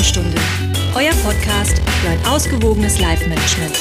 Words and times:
Heldenstunde, 0.00 0.40
euer 0.94 1.12
Podcast 1.22 1.78
für 2.00 2.08
ein 2.08 2.24
ausgewogenes 2.24 2.98
Life-Management. 3.00 3.78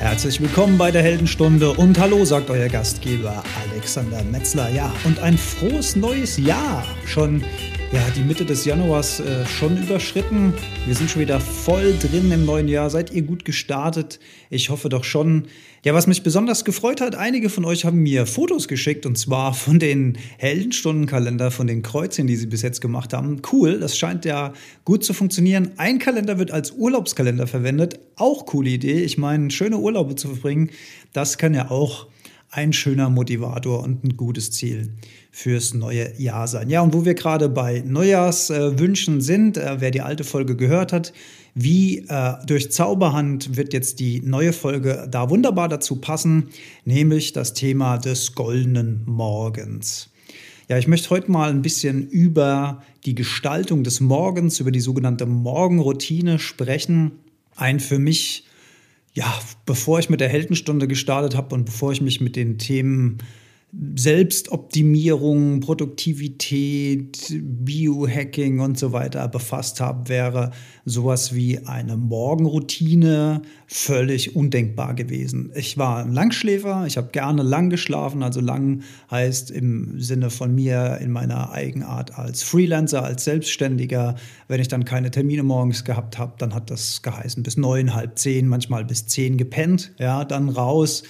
Herzlich 0.00 0.40
willkommen 0.40 0.76
bei 0.76 0.90
der 0.90 1.02
Heldenstunde 1.02 1.70
und 1.70 1.96
hallo, 2.00 2.24
sagt 2.24 2.50
euer 2.50 2.68
Gastgeber 2.68 3.44
Alexander 3.70 4.24
Metzler. 4.24 4.70
Ja, 4.70 4.92
und 5.04 5.20
ein 5.20 5.38
frohes 5.38 5.94
neues 5.94 6.36
Jahr. 6.36 6.84
Schon 7.06 7.44
ja, 7.92 8.02
die 8.14 8.22
Mitte 8.22 8.44
des 8.44 8.66
Januars 8.66 9.20
äh, 9.20 9.46
schon 9.46 9.76
überschritten. 9.82 10.52
Wir 10.84 10.94
sind 10.94 11.10
schon 11.10 11.22
wieder 11.22 11.40
voll 11.40 11.96
drin 11.98 12.30
im 12.30 12.44
neuen 12.44 12.68
Jahr. 12.68 12.90
Seid 12.90 13.12
ihr 13.12 13.22
gut 13.22 13.46
gestartet? 13.46 14.20
Ich 14.50 14.68
hoffe 14.68 14.90
doch 14.90 15.04
schon. 15.04 15.46
Ja, 15.84 15.94
was 15.94 16.06
mich 16.06 16.22
besonders 16.22 16.66
gefreut 16.66 17.00
hat, 17.00 17.14
einige 17.14 17.48
von 17.48 17.64
euch 17.64 17.86
haben 17.86 18.00
mir 18.00 18.26
Fotos 18.26 18.68
geschickt 18.68 19.06
und 19.06 19.16
zwar 19.16 19.54
von 19.54 19.78
den 19.78 20.18
Heldenstundenkalender, 20.36 21.50
von 21.50 21.66
den 21.66 21.82
Kreuzchen, 21.82 22.26
die 22.26 22.36
sie 22.36 22.46
bis 22.46 22.60
jetzt 22.62 22.80
gemacht 22.80 23.14
haben. 23.14 23.40
Cool, 23.52 23.78
das 23.80 23.96
scheint 23.96 24.26
ja 24.26 24.52
gut 24.84 25.02
zu 25.02 25.14
funktionieren. 25.14 25.70
Ein 25.78 25.98
Kalender 25.98 26.38
wird 26.38 26.50
als 26.50 26.72
Urlaubskalender 26.72 27.46
verwendet. 27.46 28.00
Auch 28.16 28.44
coole 28.44 28.70
Idee. 28.70 29.02
Ich 29.02 29.16
meine, 29.16 29.50
schöne 29.50 29.78
Urlaube 29.78 30.14
zu 30.14 30.28
verbringen, 30.28 30.70
das 31.14 31.38
kann 31.38 31.54
ja 31.54 31.70
auch 31.70 32.08
ein 32.50 32.72
schöner 32.72 33.10
Motivator 33.10 33.82
und 33.82 34.04
ein 34.04 34.16
gutes 34.16 34.50
Ziel 34.50 34.94
fürs 35.30 35.74
neue 35.74 36.18
Jahr 36.20 36.48
sein. 36.48 36.70
Ja, 36.70 36.80
und 36.80 36.94
wo 36.94 37.04
wir 37.04 37.14
gerade 37.14 37.48
bei 37.48 37.82
Neujahrswünschen 37.86 39.20
sind, 39.20 39.56
äh, 39.56 39.76
wer 39.80 39.90
die 39.90 40.00
alte 40.00 40.24
Folge 40.24 40.56
gehört 40.56 40.92
hat, 40.92 41.12
wie 41.54 42.06
äh, 42.08 42.34
durch 42.46 42.72
Zauberhand 42.72 43.56
wird 43.56 43.72
jetzt 43.72 44.00
die 44.00 44.20
neue 44.22 44.52
Folge 44.52 45.06
da 45.10 45.28
wunderbar 45.28 45.68
dazu 45.68 45.96
passen, 45.96 46.48
nämlich 46.84 47.32
das 47.32 47.52
Thema 47.52 47.98
des 47.98 48.34
goldenen 48.34 49.02
Morgens. 49.06 50.10
Ja, 50.68 50.78
ich 50.78 50.86
möchte 50.86 51.10
heute 51.10 51.30
mal 51.30 51.50
ein 51.50 51.62
bisschen 51.62 52.08
über 52.08 52.82
die 53.04 53.14
Gestaltung 53.14 53.84
des 53.84 54.00
Morgens, 54.00 54.60
über 54.60 54.70
die 54.70 54.80
sogenannte 54.80 55.26
Morgenroutine 55.26 56.38
sprechen. 56.38 57.12
Ein 57.56 57.80
für 57.80 57.98
mich 57.98 58.44
ja, 59.18 59.36
bevor 59.66 59.98
ich 59.98 60.10
mit 60.10 60.20
der 60.20 60.28
Heldenstunde 60.28 60.86
gestartet 60.86 61.36
habe 61.36 61.52
und 61.52 61.64
bevor 61.64 61.90
ich 61.90 62.00
mich 62.00 62.20
mit 62.20 62.36
den 62.36 62.56
Themen 62.56 63.18
Selbstoptimierung, 63.70 65.60
Produktivität, 65.60 67.18
Biohacking 67.30 68.60
und 68.60 68.78
so 68.78 68.92
weiter 68.92 69.28
befasst 69.28 69.80
habe, 69.82 70.08
wäre 70.08 70.52
sowas 70.86 71.34
wie 71.34 71.58
eine 71.66 71.98
Morgenroutine 71.98 73.42
völlig 73.66 74.34
undenkbar 74.34 74.94
gewesen. 74.94 75.52
Ich 75.54 75.76
war 75.76 75.98
ein 75.98 76.14
Langschläfer, 76.14 76.86
ich 76.86 76.96
habe 76.96 77.08
gerne 77.12 77.42
lang 77.42 77.68
geschlafen, 77.68 78.22
also 78.22 78.40
lang 78.40 78.84
heißt 79.10 79.50
im 79.50 80.00
Sinne 80.00 80.30
von 80.30 80.54
mir 80.54 80.96
in 81.02 81.10
meiner 81.10 81.52
Eigenart 81.52 82.18
als 82.18 82.42
Freelancer, 82.42 83.04
als 83.04 83.24
Selbstständiger. 83.24 84.14
Wenn 84.48 84.62
ich 84.62 84.68
dann 84.68 84.86
keine 84.86 85.10
Termine 85.10 85.42
morgens 85.42 85.84
gehabt 85.84 86.16
habe, 86.16 86.32
dann 86.38 86.54
hat 86.54 86.70
das 86.70 87.02
geheißen 87.02 87.42
bis 87.42 87.58
neun, 87.58 87.94
halb 87.94 88.18
zehn, 88.18 88.48
manchmal 88.48 88.86
bis 88.86 89.06
zehn 89.08 89.36
gepennt, 89.36 89.92
ja, 89.98 90.24
dann 90.24 90.48
raus 90.48 91.02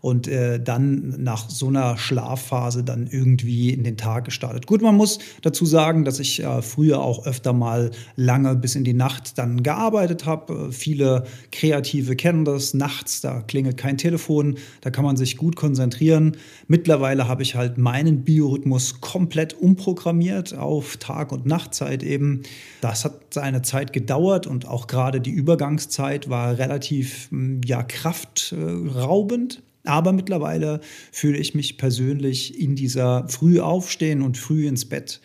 und 0.00 0.28
äh, 0.28 0.60
dann 0.60 1.14
nach 1.18 1.48
so 1.48 1.68
einer 1.68 1.96
Schlafphase 1.96 2.84
dann 2.84 3.06
irgendwie 3.06 3.70
in 3.70 3.84
den 3.84 3.96
Tag 3.96 4.24
gestartet. 4.24 4.66
Gut, 4.66 4.82
man 4.82 4.94
muss 4.94 5.18
dazu 5.42 5.66
sagen, 5.66 6.04
dass 6.04 6.20
ich 6.20 6.42
äh, 6.42 6.62
früher 6.62 7.00
auch 7.00 7.26
öfter 7.26 7.52
mal 7.52 7.90
lange 8.16 8.54
bis 8.56 8.74
in 8.74 8.84
die 8.84 8.94
Nacht 8.94 9.38
dann 9.38 9.62
gearbeitet 9.62 10.26
habe. 10.26 10.68
Äh, 10.68 10.72
viele 10.72 11.24
Kreative 11.52 12.16
kennen 12.16 12.44
das. 12.44 12.74
Nachts, 12.74 13.20
da 13.20 13.40
klingelt 13.42 13.76
kein 13.76 13.98
Telefon, 13.98 14.58
da 14.80 14.90
kann 14.90 15.04
man 15.04 15.16
sich 15.16 15.36
gut 15.36 15.56
konzentrieren. 15.56 16.36
Mittlerweile 16.68 17.28
habe 17.28 17.42
ich 17.42 17.54
halt 17.54 17.78
meinen 17.78 18.24
Biorhythmus 18.24 19.00
komplett 19.00 19.54
umprogrammiert 19.54 20.56
auf 20.56 20.96
Tag- 20.96 21.32
und 21.32 21.46
Nachtzeit 21.46 22.02
eben. 22.02 22.42
Das 22.80 23.04
hat 23.04 23.34
seine 23.34 23.62
Zeit 23.62 23.92
gedauert 23.92 24.46
und 24.46 24.66
auch 24.66 24.86
gerade 24.86 25.20
die 25.20 25.30
Übergangszeit 25.30 26.28
war 26.28 26.58
relativ 26.58 27.30
hm, 27.30 27.60
ja, 27.64 27.82
kraftraubend. 27.82 29.62
Aber 29.86 30.12
mittlerweile 30.12 30.80
fühle 31.12 31.38
ich 31.38 31.54
mich 31.54 31.78
persönlich 31.78 32.60
in 32.60 32.76
dieser 32.76 33.28
früh 33.28 33.60
aufstehen 33.60 34.22
und 34.22 34.38
früh 34.38 34.66
ins 34.66 34.84
Bett 34.84 35.20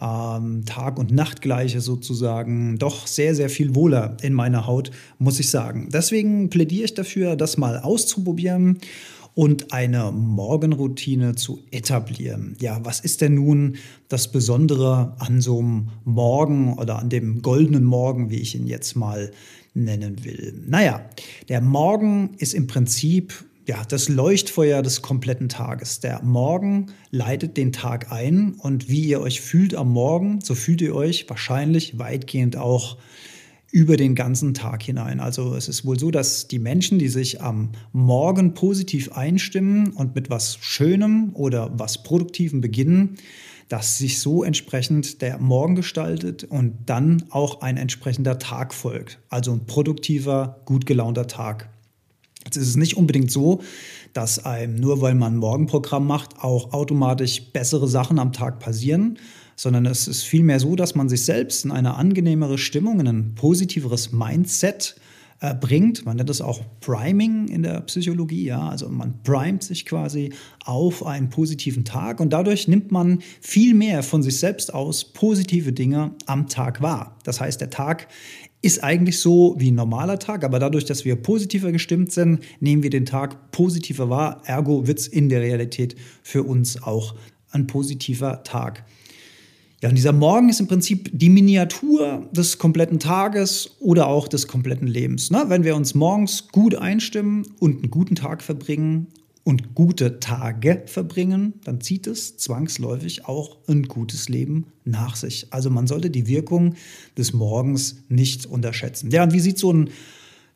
ähm, 0.00 0.64
Tag- 0.66 0.98
und 0.98 1.12
Nachtgleiche 1.12 1.80
sozusagen 1.80 2.78
doch 2.78 3.06
sehr, 3.06 3.34
sehr 3.34 3.48
viel 3.48 3.74
wohler 3.74 4.16
in 4.22 4.34
meiner 4.34 4.66
Haut, 4.66 4.90
muss 5.18 5.40
ich 5.40 5.50
sagen. 5.50 5.88
Deswegen 5.92 6.50
plädiere 6.50 6.84
ich 6.84 6.94
dafür, 6.94 7.36
das 7.36 7.56
mal 7.56 7.78
auszuprobieren 7.78 8.78
und 9.34 9.72
eine 9.72 10.12
Morgenroutine 10.12 11.34
zu 11.34 11.60
etablieren. 11.70 12.56
Ja, 12.58 12.80
was 12.84 13.00
ist 13.00 13.20
denn 13.20 13.34
nun 13.34 13.76
das 14.08 14.32
Besondere 14.32 15.14
an 15.18 15.40
so 15.42 15.58
einem 15.58 15.88
Morgen 16.04 16.74
oder 16.74 16.98
an 16.98 17.10
dem 17.10 17.42
goldenen 17.42 17.84
Morgen, 17.84 18.30
wie 18.30 18.40
ich 18.40 18.54
ihn 18.54 18.66
jetzt 18.66 18.96
mal 18.96 19.30
nennen 19.74 20.24
will? 20.24 20.62
Naja, 20.66 21.04
der 21.50 21.60
Morgen 21.60 22.34
ist 22.38 22.54
im 22.54 22.66
Prinzip 22.66 23.45
ja, 23.66 23.84
das 23.84 24.08
Leuchtfeuer 24.08 24.80
des 24.80 25.02
kompletten 25.02 25.48
Tages. 25.48 25.98
Der 25.98 26.22
Morgen 26.22 26.86
leitet 27.10 27.56
den 27.56 27.72
Tag 27.72 28.12
ein 28.12 28.54
und 28.54 28.88
wie 28.88 29.00
ihr 29.00 29.20
euch 29.20 29.40
fühlt 29.40 29.74
am 29.74 29.90
Morgen, 29.90 30.40
so 30.40 30.54
fühlt 30.54 30.80
ihr 30.80 30.94
euch 30.94 31.28
wahrscheinlich 31.28 31.98
weitgehend 31.98 32.56
auch 32.56 32.96
über 33.72 33.96
den 33.96 34.14
ganzen 34.14 34.54
Tag 34.54 34.84
hinein. 34.84 35.18
Also 35.18 35.56
es 35.56 35.68
ist 35.68 35.84
wohl 35.84 35.98
so, 35.98 36.12
dass 36.12 36.46
die 36.46 36.60
Menschen, 36.60 37.00
die 37.00 37.08
sich 37.08 37.42
am 37.42 37.72
Morgen 37.92 38.54
positiv 38.54 39.12
einstimmen 39.12 39.90
und 39.90 40.14
mit 40.14 40.30
was 40.30 40.58
Schönem 40.60 41.30
oder 41.34 41.76
was 41.76 42.04
Produktivem 42.04 42.60
beginnen, 42.60 43.16
dass 43.68 43.98
sich 43.98 44.20
so 44.20 44.44
entsprechend 44.44 45.22
der 45.22 45.38
Morgen 45.38 45.74
gestaltet 45.74 46.44
und 46.44 46.76
dann 46.86 47.24
auch 47.30 47.62
ein 47.62 47.76
entsprechender 47.76 48.38
Tag 48.38 48.72
folgt. 48.72 49.18
Also 49.28 49.52
ein 49.52 49.66
produktiver, 49.66 50.60
gut 50.66 50.86
gelaunter 50.86 51.26
Tag. 51.26 51.68
Jetzt 52.46 52.56
ist 52.56 52.68
es 52.68 52.76
nicht 52.76 52.96
unbedingt 52.96 53.30
so, 53.30 53.60
dass 54.12 54.44
einem 54.44 54.76
nur 54.76 55.02
weil 55.02 55.14
man 55.14 55.34
ein 55.34 55.38
Morgenprogramm 55.38 56.06
macht, 56.06 56.38
auch 56.38 56.72
automatisch 56.72 57.52
bessere 57.52 57.88
Sachen 57.88 58.18
am 58.18 58.32
Tag 58.32 58.60
passieren, 58.60 59.18
sondern 59.56 59.84
es 59.84 60.06
ist 60.06 60.22
vielmehr 60.22 60.60
so, 60.60 60.76
dass 60.76 60.94
man 60.94 61.08
sich 61.08 61.24
selbst 61.24 61.64
in 61.64 61.72
eine 61.72 61.96
angenehmere 61.96 62.56
Stimmung, 62.56 63.00
in 63.00 63.08
ein 63.08 63.34
positiveres 63.34 64.12
Mindset 64.12 64.94
äh, 65.40 65.54
bringt. 65.54 66.06
Man 66.06 66.16
nennt 66.16 66.30
das 66.30 66.40
auch 66.40 66.62
Priming 66.80 67.48
in 67.48 67.62
der 67.62 67.80
Psychologie, 67.82 68.46
ja, 68.46 68.68
also 68.68 68.88
man 68.88 69.22
primet 69.22 69.62
sich 69.62 69.84
quasi 69.84 70.32
auf 70.64 71.04
einen 71.04 71.28
positiven 71.28 71.84
Tag 71.84 72.20
und 72.20 72.32
dadurch 72.32 72.68
nimmt 72.68 72.92
man 72.92 73.18
viel 73.40 73.74
mehr 73.74 74.02
von 74.02 74.22
sich 74.22 74.38
selbst 74.38 74.72
aus 74.72 75.04
positive 75.04 75.72
Dinge 75.72 76.12
am 76.26 76.48
Tag 76.48 76.80
wahr. 76.80 77.18
Das 77.24 77.40
heißt, 77.40 77.60
der 77.60 77.70
Tag 77.70 78.08
ist 78.62 78.82
eigentlich 78.82 79.20
so 79.20 79.54
wie 79.58 79.70
ein 79.70 79.74
normaler 79.74 80.18
Tag, 80.18 80.44
aber 80.44 80.58
dadurch, 80.58 80.84
dass 80.84 81.04
wir 81.04 81.16
positiver 81.16 81.72
gestimmt 81.72 82.12
sind, 82.12 82.40
nehmen 82.60 82.82
wir 82.82 82.90
den 82.90 83.06
Tag 83.06 83.52
positiver 83.52 84.10
wahr. 84.10 84.42
Ergo 84.44 84.86
wird 84.86 84.98
es 84.98 85.06
in 85.06 85.28
der 85.28 85.40
Realität 85.40 85.94
für 86.22 86.42
uns 86.42 86.82
auch 86.82 87.14
ein 87.50 87.66
positiver 87.66 88.42
Tag. 88.42 88.84
Ja, 89.82 89.90
und 89.90 89.94
dieser 89.94 90.12
Morgen 90.12 90.48
ist 90.48 90.58
im 90.58 90.68
Prinzip 90.68 91.10
die 91.12 91.28
Miniatur 91.28 92.26
des 92.32 92.58
kompletten 92.58 92.98
Tages 92.98 93.76
oder 93.78 94.08
auch 94.08 94.26
des 94.26 94.48
kompletten 94.48 94.88
Lebens. 94.88 95.30
Ne? 95.30 95.44
Wenn 95.48 95.64
wir 95.64 95.76
uns 95.76 95.94
morgens 95.94 96.48
gut 96.48 96.74
einstimmen 96.74 97.46
und 97.58 97.82
einen 97.82 97.90
guten 97.90 98.14
Tag 98.14 98.42
verbringen 98.42 99.08
und 99.46 99.76
gute 99.76 100.18
Tage 100.18 100.82
verbringen, 100.86 101.54
dann 101.62 101.80
zieht 101.80 102.08
es 102.08 102.36
zwangsläufig 102.36 103.26
auch 103.26 103.58
ein 103.68 103.84
gutes 103.84 104.28
Leben 104.28 104.66
nach 104.84 105.14
sich. 105.14 105.46
Also 105.52 105.70
man 105.70 105.86
sollte 105.86 106.10
die 106.10 106.26
Wirkung 106.26 106.74
des 107.16 107.32
Morgens 107.32 108.02
nicht 108.08 108.44
unterschätzen. 108.44 109.12
Ja, 109.12 109.22
und 109.22 109.32
wie 109.32 109.38
sieht 109.38 109.56
so 109.56 109.72
ein, 109.72 109.90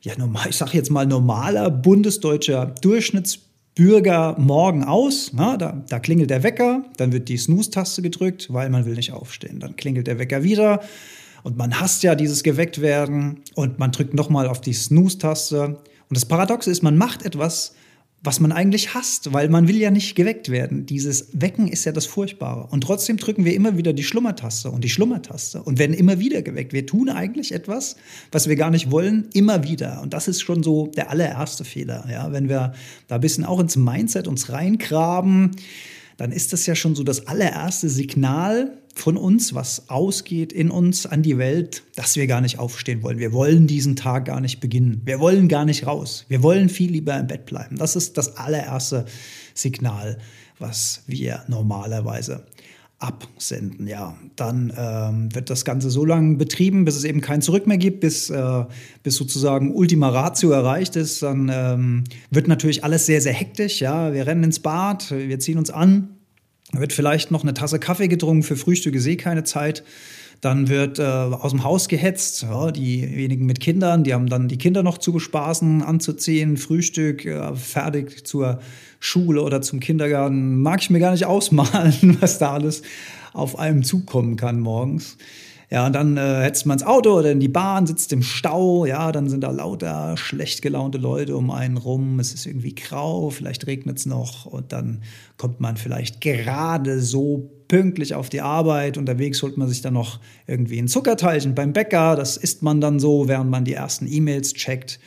ja, 0.00 0.18
normal, 0.18 0.48
ich 0.50 0.56
sage 0.56 0.72
jetzt 0.72 0.90
mal 0.90 1.06
normaler 1.06 1.70
bundesdeutscher 1.70 2.74
Durchschnittsbürger 2.82 4.34
morgen 4.40 4.82
aus? 4.82 5.30
Na, 5.34 5.56
da, 5.56 5.84
da 5.88 6.00
klingelt 6.00 6.30
der 6.30 6.42
Wecker, 6.42 6.82
dann 6.96 7.12
wird 7.12 7.28
die 7.28 7.36
Snooze-Taste 7.36 8.02
gedrückt, 8.02 8.52
weil 8.52 8.70
man 8.70 8.86
will 8.86 8.96
nicht 8.96 9.12
aufstehen. 9.12 9.60
Dann 9.60 9.76
klingelt 9.76 10.08
der 10.08 10.18
Wecker 10.18 10.42
wieder. 10.42 10.80
Und 11.44 11.56
man 11.56 11.78
hasst 11.78 12.02
ja 12.02 12.16
dieses 12.16 12.42
geweckt 12.42 12.80
werden 12.80 13.42
und 13.54 13.78
man 13.78 13.92
drückt 13.92 14.14
nochmal 14.14 14.48
auf 14.48 14.60
die 14.60 14.72
Snooze-Taste. 14.72 15.78
Und 16.08 16.16
das 16.16 16.26
Paradoxe 16.26 16.72
ist, 16.72 16.82
man 16.82 16.98
macht 16.98 17.24
etwas, 17.24 17.76
was 18.22 18.38
man 18.38 18.52
eigentlich 18.52 18.92
hasst, 18.92 19.32
weil 19.32 19.48
man 19.48 19.66
will 19.66 19.78
ja 19.78 19.90
nicht 19.90 20.14
geweckt 20.14 20.50
werden. 20.50 20.84
Dieses 20.84 21.28
Wecken 21.32 21.68
ist 21.68 21.86
ja 21.86 21.92
das 21.92 22.04
Furchtbare. 22.04 22.66
Und 22.70 22.82
trotzdem 22.82 23.16
drücken 23.16 23.46
wir 23.46 23.54
immer 23.54 23.78
wieder 23.78 23.94
die 23.94 24.04
Schlummertaste 24.04 24.70
und 24.70 24.84
die 24.84 24.90
Schlummertaste 24.90 25.62
und 25.62 25.78
werden 25.78 25.94
immer 25.94 26.18
wieder 26.18 26.42
geweckt. 26.42 26.74
Wir 26.74 26.86
tun 26.86 27.08
eigentlich 27.08 27.52
etwas, 27.52 27.96
was 28.30 28.46
wir 28.46 28.56
gar 28.56 28.70
nicht 28.70 28.90
wollen, 28.90 29.28
immer 29.32 29.64
wieder. 29.64 30.02
Und 30.02 30.12
das 30.12 30.28
ist 30.28 30.42
schon 30.42 30.62
so 30.62 30.88
der 30.88 31.08
allererste 31.08 31.64
Fehler. 31.64 32.06
Ja, 32.10 32.30
wenn 32.30 32.50
wir 32.50 32.74
da 33.08 33.14
ein 33.14 33.20
bisschen 33.22 33.44
auch 33.44 33.58
ins 33.58 33.76
Mindset 33.76 34.28
uns 34.28 34.50
reingraben, 34.50 35.52
dann 36.18 36.30
ist 36.30 36.52
das 36.52 36.66
ja 36.66 36.74
schon 36.74 36.94
so 36.94 37.02
das 37.02 37.26
allererste 37.26 37.88
Signal 37.88 38.79
von 38.94 39.16
uns, 39.16 39.54
was 39.54 39.88
ausgeht 39.88 40.52
in 40.52 40.70
uns 40.70 41.06
an 41.06 41.22
die 41.22 41.38
Welt, 41.38 41.84
dass 41.96 42.16
wir 42.16 42.26
gar 42.26 42.40
nicht 42.40 42.58
aufstehen 42.58 43.02
wollen. 43.02 43.18
Wir 43.18 43.32
wollen 43.32 43.66
diesen 43.66 43.96
Tag 43.96 44.26
gar 44.26 44.40
nicht 44.40 44.60
beginnen. 44.60 45.02
Wir 45.04 45.20
wollen 45.20 45.48
gar 45.48 45.64
nicht 45.64 45.86
raus. 45.86 46.26
Wir 46.28 46.42
wollen 46.42 46.68
viel 46.68 46.90
lieber 46.90 47.16
im 47.18 47.26
Bett 47.26 47.46
bleiben. 47.46 47.76
Das 47.76 47.96
ist 47.96 48.18
das 48.18 48.36
allererste 48.36 49.06
Signal, 49.54 50.18
was 50.58 51.02
wir 51.06 51.44
normalerweise 51.48 52.46
absenden. 52.98 53.86
Ja, 53.86 54.14
dann 54.36 54.72
ähm, 54.76 55.34
wird 55.34 55.48
das 55.48 55.64
Ganze 55.64 55.90
so 55.90 56.04
lange 56.04 56.36
betrieben, 56.36 56.84
bis 56.84 56.96
es 56.96 57.04
eben 57.04 57.22
kein 57.22 57.40
Zurück 57.40 57.66
mehr 57.66 57.78
gibt, 57.78 58.00
bis, 58.00 58.28
äh, 58.28 58.64
bis 59.02 59.16
sozusagen 59.16 59.74
Ultima 59.74 60.10
Ratio 60.10 60.50
erreicht 60.50 60.96
ist. 60.96 61.22
Dann 61.22 61.50
ähm, 61.52 62.04
wird 62.30 62.46
natürlich 62.46 62.84
alles 62.84 63.06
sehr, 63.06 63.22
sehr 63.22 63.32
hektisch. 63.32 63.80
Ja, 63.80 64.12
wir 64.12 64.26
rennen 64.26 64.44
ins 64.44 64.60
Bad, 64.60 65.10
wir 65.10 65.38
ziehen 65.38 65.56
uns 65.56 65.70
an. 65.70 66.19
Wird 66.72 66.92
vielleicht 66.92 67.30
noch 67.30 67.42
eine 67.42 67.54
Tasse 67.54 67.78
Kaffee 67.78 68.08
getrunken, 68.08 68.42
für 68.42 68.56
Frühstück 68.56 68.94
ist 68.94 69.06
eh 69.06 69.16
keine 69.16 69.44
Zeit. 69.44 69.82
Dann 70.40 70.68
wird 70.68 70.98
äh, 70.98 71.02
aus 71.02 71.50
dem 71.50 71.64
Haus 71.64 71.88
gehetzt. 71.88 72.42
Ja, 72.42 72.70
die 72.70 73.14
wenigen 73.14 73.44
mit 73.44 73.60
Kindern, 73.60 74.04
die 74.04 74.14
haben 74.14 74.28
dann 74.28 74.48
die 74.48 74.56
Kinder 74.56 74.82
noch 74.82 74.96
zu 74.96 75.12
bespaßen, 75.12 75.82
anzuziehen, 75.82 76.56
Frühstück, 76.56 77.26
äh, 77.26 77.54
fertig 77.54 78.26
zur 78.26 78.60
Schule 79.00 79.42
oder 79.42 79.60
zum 79.60 79.80
Kindergarten. 79.80 80.62
Mag 80.62 80.80
ich 80.80 80.88
mir 80.88 81.00
gar 81.00 81.12
nicht 81.12 81.26
ausmalen, 81.26 82.16
was 82.20 82.38
da 82.38 82.52
alles 82.52 82.82
auf 83.32 83.58
einem 83.58 83.82
zukommen 83.84 84.36
kann 84.36 84.60
morgens. 84.60 85.18
Ja, 85.72 85.86
und 85.86 85.92
dann 85.92 86.16
äh, 86.16 86.42
hetzt 86.42 86.66
man 86.66 86.78
ins 86.78 86.86
Auto 86.86 87.16
oder 87.16 87.30
in 87.30 87.38
die 87.38 87.46
Bahn, 87.46 87.86
sitzt 87.86 88.12
im 88.12 88.24
Stau. 88.24 88.86
Ja, 88.86 89.12
dann 89.12 89.28
sind 89.28 89.42
da 89.42 89.50
lauter 89.50 90.16
schlecht 90.16 90.62
gelaunte 90.62 90.98
Leute 90.98 91.36
um 91.36 91.52
einen 91.52 91.76
rum. 91.76 92.18
Es 92.18 92.34
ist 92.34 92.44
irgendwie 92.46 92.74
grau, 92.74 93.30
vielleicht 93.30 93.68
regnet 93.68 93.98
es 93.98 94.06
noch. 94.06 94.46
Und 94.46 94.72
dann 94.72 95.02
kommt 95.36 95.60
man 95.60 95.76
vielleicht 95.76 96.20
gerade 96.20 97.00
so 97.00 97.52
pünktlich 97.68 98.16
auf 98.16 98.28
die 98.28 98.40
Arbeit. 98.40 98.98
Unterwegs 98.98 99.40
holt 99.44 99.56
man 99.56 99.68
sich 99.68 99.80
dann 99.80 99.94
noch 99.94 100.18
irgendwie 100.48 100.78
ein 100.78 100.88
Zuckerteilchen 100.88 101.54
beim 101.54 101.72
Bäcker. 101.72 102.16
Das 102.16 102.36
isst 102.36 102.64
man 102.64 102.80
dann 102.80 102.98
so, 102.98 103.28
während 103.28 103.48
man 103.48 103.64
die 103.64 103.74
ersten 103.74 104.08
E-Mails 104.10 104.54
checkt. 104.54 104.98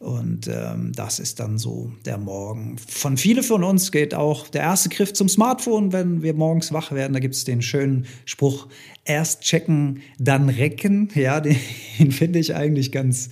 Und 0.00 0.48
ähm, 0.48 0.92
das 0.96 1.18
ist 1.18 1.40
dann 1.40 1.58
so 1.58 1.92
der 2.06 2.16
Morgen. 2.16 2.78
Von 2.78 3.18
vielen 3.18 3.42
von 3.42 3.62
uns 3.62 3.92
geht 3.92 4.14
auch 4.14 4.48
der 4.48 4.62
erste 4.62 4.88
Griff 4.88 5.12
zum 5.12 5.28
Smartphone, 5.28 5.92
wenn 5.92 6.22
wir 6.22 6.32
morgens 6.32 6.72
wach 6.72 6.90
werden. 6.90 7.12
Da 7.12 7.20
gibt 7.20 7.34
es 7.34 7.44
den 7.44 7.60
schönen 7.60 8.06
Spruch, 8.24 8.68
erst 9.04 9.42
checken, 9.42 10.00
dann 10.18 10.48
recken. 10.48 11.10
Ja, 11.14 11.42
den, 11.42 11.56
den 11.98 12.12
finde 12.12 12.38
ich 12.38 12.54
eigentlich 12.54 12.92
ganz 12.92 13.28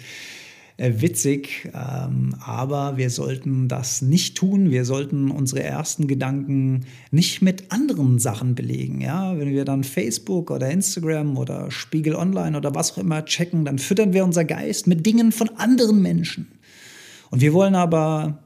äh, 0.77 0.93
witzig. 0.99 1.71
Ähm, 1.73 2.35
aber 2.39 2.99
wir 2.99 3.09
sollten 3.09 3.69
das 3.69 4.03
nicht 4.03 4.37
tun. 4.37 4.71
Wir 4.71 4.85
sollten 4.85 5.31
unsere 5.31 5.63
ersten 5.63 6.07
Gedanken 6.07 6.85
nicht 7.11 7.41
mit 7.41 7.73
anderen 7.73 8.19
Sachen 8.19 8.55
belegen. 8.55 9.01
Ja, 9.01 9.39
wenn 9.39 9.49
wir 9.49 9.65
dann 9.65 9.85
Facebook 9.85 10.51
oder 10.51 10.71
Instagram 10.71 11.39
oder 11.39 11.71
Spiegel 11.71 12.15
Online 12.15 12.59
oder 12.59 12.75
was 12.75 12.93
auch 12.93 12.99
immer 12.99 13.25
checken, 13.25 13.65
dann 13.65 13.79
füttern 13.79 14.13
wir 14.13 14.23
unser 14.23 14.45
Geist 14.45 14.87
mit 14.87 15.07
Dingen 15.07 15.33
von 15.33 15.49
anderen 15.57 16.03
Menschen. 16.03 16.58
Und 17.31 17.41
wir 17.41 17.53
wollen 17.53 17.75
aber 17.75 18.39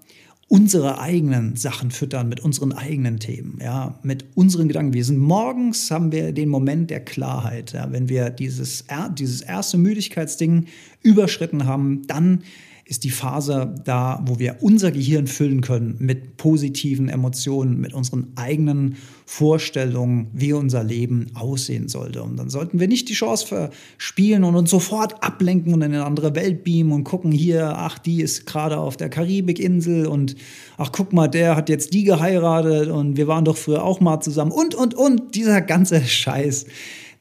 unsere 0.52 1.00
eigenen 1.00 1.56
Sachen 1.56 1.90
füttern 1.90 2.29
mit 2.29 2.40
unseren 2.40 2.75
eigenen 2.75 3.19
Themen, 3.19 3.58
ja, 3.62 3.99
mit 4.02 4.26
unseren 4.34 4.69
Gedanken. 4.69 4.93
Wir 4.93 5.05
sind 5.05 5.17
morgens, 5.17 5.90
haben 5.90 6.12
wir 6.12 6.32
den 6.32 6.50
Moment 6.50 6.90
der 6.90 7.00
Klarheit. 7.00 7.73
Ja, 7.73 7.90
wenn 7.90 8.11
wir 8.11 8.29
dieses, 8.29 8.84
dieses 9.17 9.40
erste 9.40 9.79
Müdigkeitsding 9.79 10.67
überschritten 11.02 11.66
haben, 11.66 12.06
dann 12.06 12.43
ist 12.84 13.04
die 13.04 13.10
Phase 13.10 13.75
da, 13.84 14.22
wo 14.26 14.38
wir 14.38 14.56
unser 14.60 14.90
Gehirn 14.90 15.26
füllen 15.26 15.60
können 15.60 15.96
mit 15.99 16.37
positiven 16.37 17.08
Emotionen, 17.08 17.81
mit 17.81 17.94
unseren 17.94 18.32
eigenen 18.34 18.96
Vorstellungen, 19.25 20.26
wie 20.34 20.52
unser 20.52 20.84
Leben 20.84 21.28
aussehen 21.34 21.88
sollte. 21.88 22.22
Und 22.22 22.37
dann 22.37 22.50
sollten 22.50 22.81
wir 22.81 22.88
nicht 22.88 23.08
die 23.08 23.14
Chance 23.14 23.46
verspielen 23.46 24.44
und 24.44 24.56
uns 24.56 24.70
sofort 24.70 25.22
ablenken 25.25 25.72
und 25.72 25.81
in 25.81 25.94
eine 25.94 26.04
andere 26.04 26.34
Welt 26.34 26.64
beamen 26.64 26.93
und 26.93 27.04
gucken 27.04 27.32
hier, 27.32 27.72
ach, 27.76 27.99
die 27.99 28.20
ist 28.20 28.46
gerade 28.46 28.76
auf 28.76 28.99
der 28.99 29.08
Karibikinsel 29.08 30.06
und 30.06 30.34
ach, 30.76 30.90
guck 30.93 31.12
mal, 31.12 31.28
der 31.28 31.56
hat 31.56 31.70
jetzt 31.70 31.94
die 31.94 32.04
geheiratet 32.04 32.88
und 32.90 33.16
wir 33.16 33.26
waren 33.26 33.46
doch 33.46 33.56
früher 33.56 33.84
auch 33.84 34.00
mal 34.00 34.20
zusammen 34.20 34.50
und, 34.50 34.75
und, 34.75 34.93
und, 34.93 35.34
dieser 35.34 35.62
ganze 35.62 36.02
Scheiß 36.02 36.66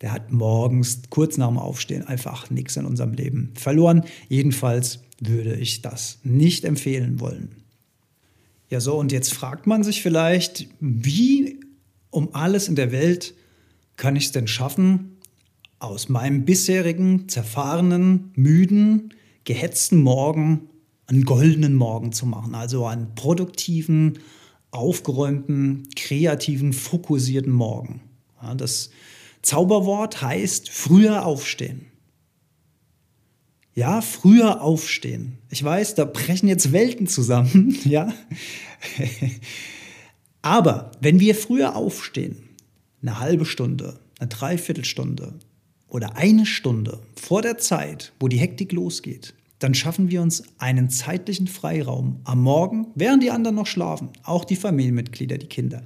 der 0.01 0.11
hat 0.11 0.31
morgens 0.31 1.03
kurz 1.09 1.37
nach 1.37 1.47
dem 1.47 1.57
Aufstehen 1.57 2.07
einfach 2.07 2.49
nichts 2.49 2.75
in 2.75 2.85
unserem 2.85 3.13
Leben 3.13 3.53
verloren. 3.55 4.03
Jedenfalls 4.29 5.01
würde 5.19 5.55
ich 5.55 5.81
das 5.81 6.19
nicht 6.23 6.65
empfehlen 6.65 7.19
wollen. 7.19 7.55
Ja, 8.69 8.79
so, 8.79 8.97
und 8.97 9.11
jetzt 9.11 9.33
fragt 9.33 9.67
man 9.67 9.83
sich 9.83 10.01
vielleicht, 10.01 10.67
wie 10.79 11.59
um 12.09 12.33
alles 12.33 12.67
in 12.67 12.75
der 12.75 12.91
Welt 12.91 13.33
kann 13.95 14.15
ich 14.15 14.25
es 14.25 14.31
denn 14.31 14.47
schaffen, 14.47 15.17
aus 15.77 16.09
meinem 16.09 16.45
bisherigen, 16.45 17.27
zerfahrenen, 17.27 18.31
müden, 18.35 19.13
gehetzten 19.43 19.97
Morgen 19.97 20.69
einen 21.07 21.25
goldenen 21.25 21.75
Morgen 21.75 22.11
zu 22.11 22.25
machen, 22.25 22.55
also 22.55 22.85
einen 22.85 23.13
produktiven, 23.15 24.19
aufgeräumten, 24.71 25.87
kreativen, 25.95 26.71
fokussierten 26.71 27.51
Morgen. 27.51 28.01
Ja, 28.41 28.55
das 28.55 28.89
Zauberwort 29.41 30.21
heißt 30.21 30.69
früher 30.69 31.25
aufstehen. 31.25 31.87
Ja, 33.73 34.01
früher 34.01 34.61
aufstehen. 34.61 35.37
Ich 35.49 35.63
weiß, 35.63 35.95
da 35.95 36.05
brechen 36.05 36.47
jetzt 36.47 36.73
Welten 36.73 37.07
zusammen, 37.07 37.77
ja. 37.85 38.13
Aber 40.41 40.91
wenn 40.99 41.19
wir 41.19 41.35
früher 41.35 41.75
aufstehen, 41.75 42.43
eine 43.01 43.19
halbe 43.19 43.45
Stunde, 43.45 43.99
eine 44.19 44.27
Dreiviertelstunde 44.27 45.33
oder 45.87 46.15
eine 46.17 46.45
Stunde 46.45 46.99
vor 47.15 47.41
der 47.41 47.57
Zeit, 47.57 48.13
wo 48.19 48.27
die 48.27 48.39
Hektik 48.39 48.71
losgeht, 48.71 49.33
dann 49.59 49.73
schaffen 49.73 50.09
wir 50.09 50.21
uns 50.21 50.43
einen 50.57 50.89
zeitlichen 50.89 51.47
Freiraum 51.47 52.19
am 52.23 52.41
Morgen, 52.41 52.87
während 52.95 53.21
die 53.23 53.31
anderen 53.31 53.55
noch 53.55 53.67
schlafen, 53.67 54.09
auch 54.23 54.43
die 54.43 54.55
Familienmitglieder, 54.55 55.37
die 55.37 55.47
Kinder, 55.47 55.83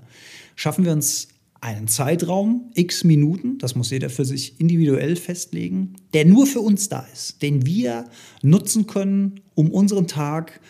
schaffen 0.55 0.85
wir 0.85 0.93
uns 0.93 1.27
einen 1.65 1.87
Zeitraum, 1.87 2.69
x 2.75 3.03
Minuten, 3.03 3.57
das 3.57 3.75
muss 3.75 3.89
jeder 3.89 4.11
für 4.11 4.23
sich 4.23 4.59
individuell 4.59 5.15
festlegen, 5.15 5.95
der 6.13 6.23
nur 6.23 6.45
für 6.45 6.61
uns 6.61 6.89
da 6.89 7.07
ist, 7.11 7.41
den 7.41 7.65
wir 7.65 8.05
nutzen 8.43 8.85
können, 8.85 9.41
um 9.55 9.71
unseren 9.71 10.05
Tag 10.05 10.61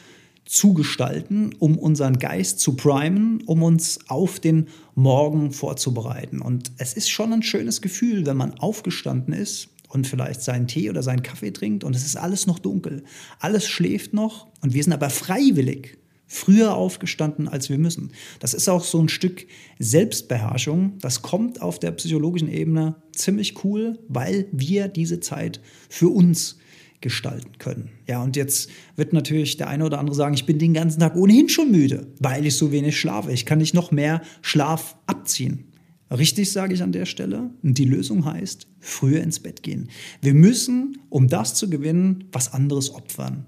zu 0.46 0.74
gestalten, 0.74 1.52
um 1.60 1.78
unseren 1.78 2.18
Geist 2.18 2.60
zu 2.62 2.78
primen, 2.78 3.42
um 3.46 3.62
uns 3.62 4.00
auf 4.08 4.40
den 4.40 4.68
Morgen 4.94 5.52
vorzubereiten. 5.52 6.40
Und 6.40 6.72
es 6.78 6.94
ist 6.94 7.10
schon 7.10 7.34
ein 7.34 7.44
schönes 7.44 7.82
Gefühl, 7.82 8.26
wenn 8.26 8.38
man 8.38 8.54
aufgestanden 8.54 9.34
ist 9.34 9.68
und 9.90 10.08
vielleicht 10.08 10.44
seinen 10.44 10.68
Tee 10.68 10.90
oder 10.90 11.04
seinen 11.04 11.24
Kaffee 11.24 11.52
trinkt 11.52 11.84
und 11.84 11.94
es 11.94 12.06
ist 12.06 12.16
alles 12.16 12.48
noch 12.48 12.60
dunkel. 12.60 13.04
Alles 13.40 13.68
schläft 13.68 14.14
noch 14.14 14.48
und 14.62 14.74
wir 14.74 14.82
sind 14.82 14.94
aber 14.94 15.10
freiwillig 15.10 15.98
früher 16.28 16.76
aufgestanden, 16.76 17.48
als 17.48 17.70
wir 17.70 17.78
müssen. 17.78 18.12
Das 18.40 18.54
ist 18.54 18.68
auch 18.68 18.84
so 18.84 19.00
ein 19.00 19.10
Stück 19.10 19.46
Selbstbeherrschung. 19.80 20.98
Das 21.00 21.22
kommt 21.22 21.62
auf 21.62 21.80
der 21.80 21.92
psychologischen 21.92 22.50
Ebene 22.50 22.96
ziemlich 23.12 23.64
cool, 23.64 24.00
weil 24.08 24.48
wir 24.52 24.88
diese 24.88 25.20
Zeit 25.20 25.62
für 25.90 26.10
uns 26.10 26.58
gestalten 27.02 27.58
können. 27.60 27.90
Ja, 28.08 28.24
und 28.24 28.36
jetzt 28.36 28.70
wird 28.96 29.14
natürlich 29.14 29.58
der 29.58 29.68
eine 29.68 29.86
oder 29.86 30.00
andere 30.00 30.16
sagen, 30.16 30.34
ich 30.34 30.46
bin 30.46 30.58
den 30.58 30.74
ganzen 30.74 31.00
Tag 31.00 31.16
ohnehin 31.16 31.50
schon 31.50 31.72
müde, 31.72 32.08
weil 32.20 32.46
ich 32.46 32.56
so 32.56 32.72
wenig 32.72 33.00
schlafe. 33.00 33.32
Ich 33.32 33.46
kann 33.46 33.60
nicht 33.60 33.76
noch 33.76 33.92
mehr 33.92 34.22
Schlaf 34.42 34.98
abziehen. 35.06 35.72
Richtig 36.10 36.52
sage 36.52 36.74
ich 36.74 36.84
an 36.84 36.92
der 36.92 37.06
Stelle. 37.06 37.52
Und 37.64 37.78
die 37.78 37.86
Lösung 37.86 38.26
heißt, 38.26 38.68
früher 38.80 39.22
ins 39.22 39.40
Bett 39.40 39.64
gehen. 39.64 39.90
Wir 40.22 40.34
müssen, 40.34 41.00
um 41.10 41.28
das 41.28 41.56
zu 41.56 41.70
gewinnen, 41.70 42.26
was 42.32 42.54
anderes 42.54 42.94
opfern. 42.94 43.46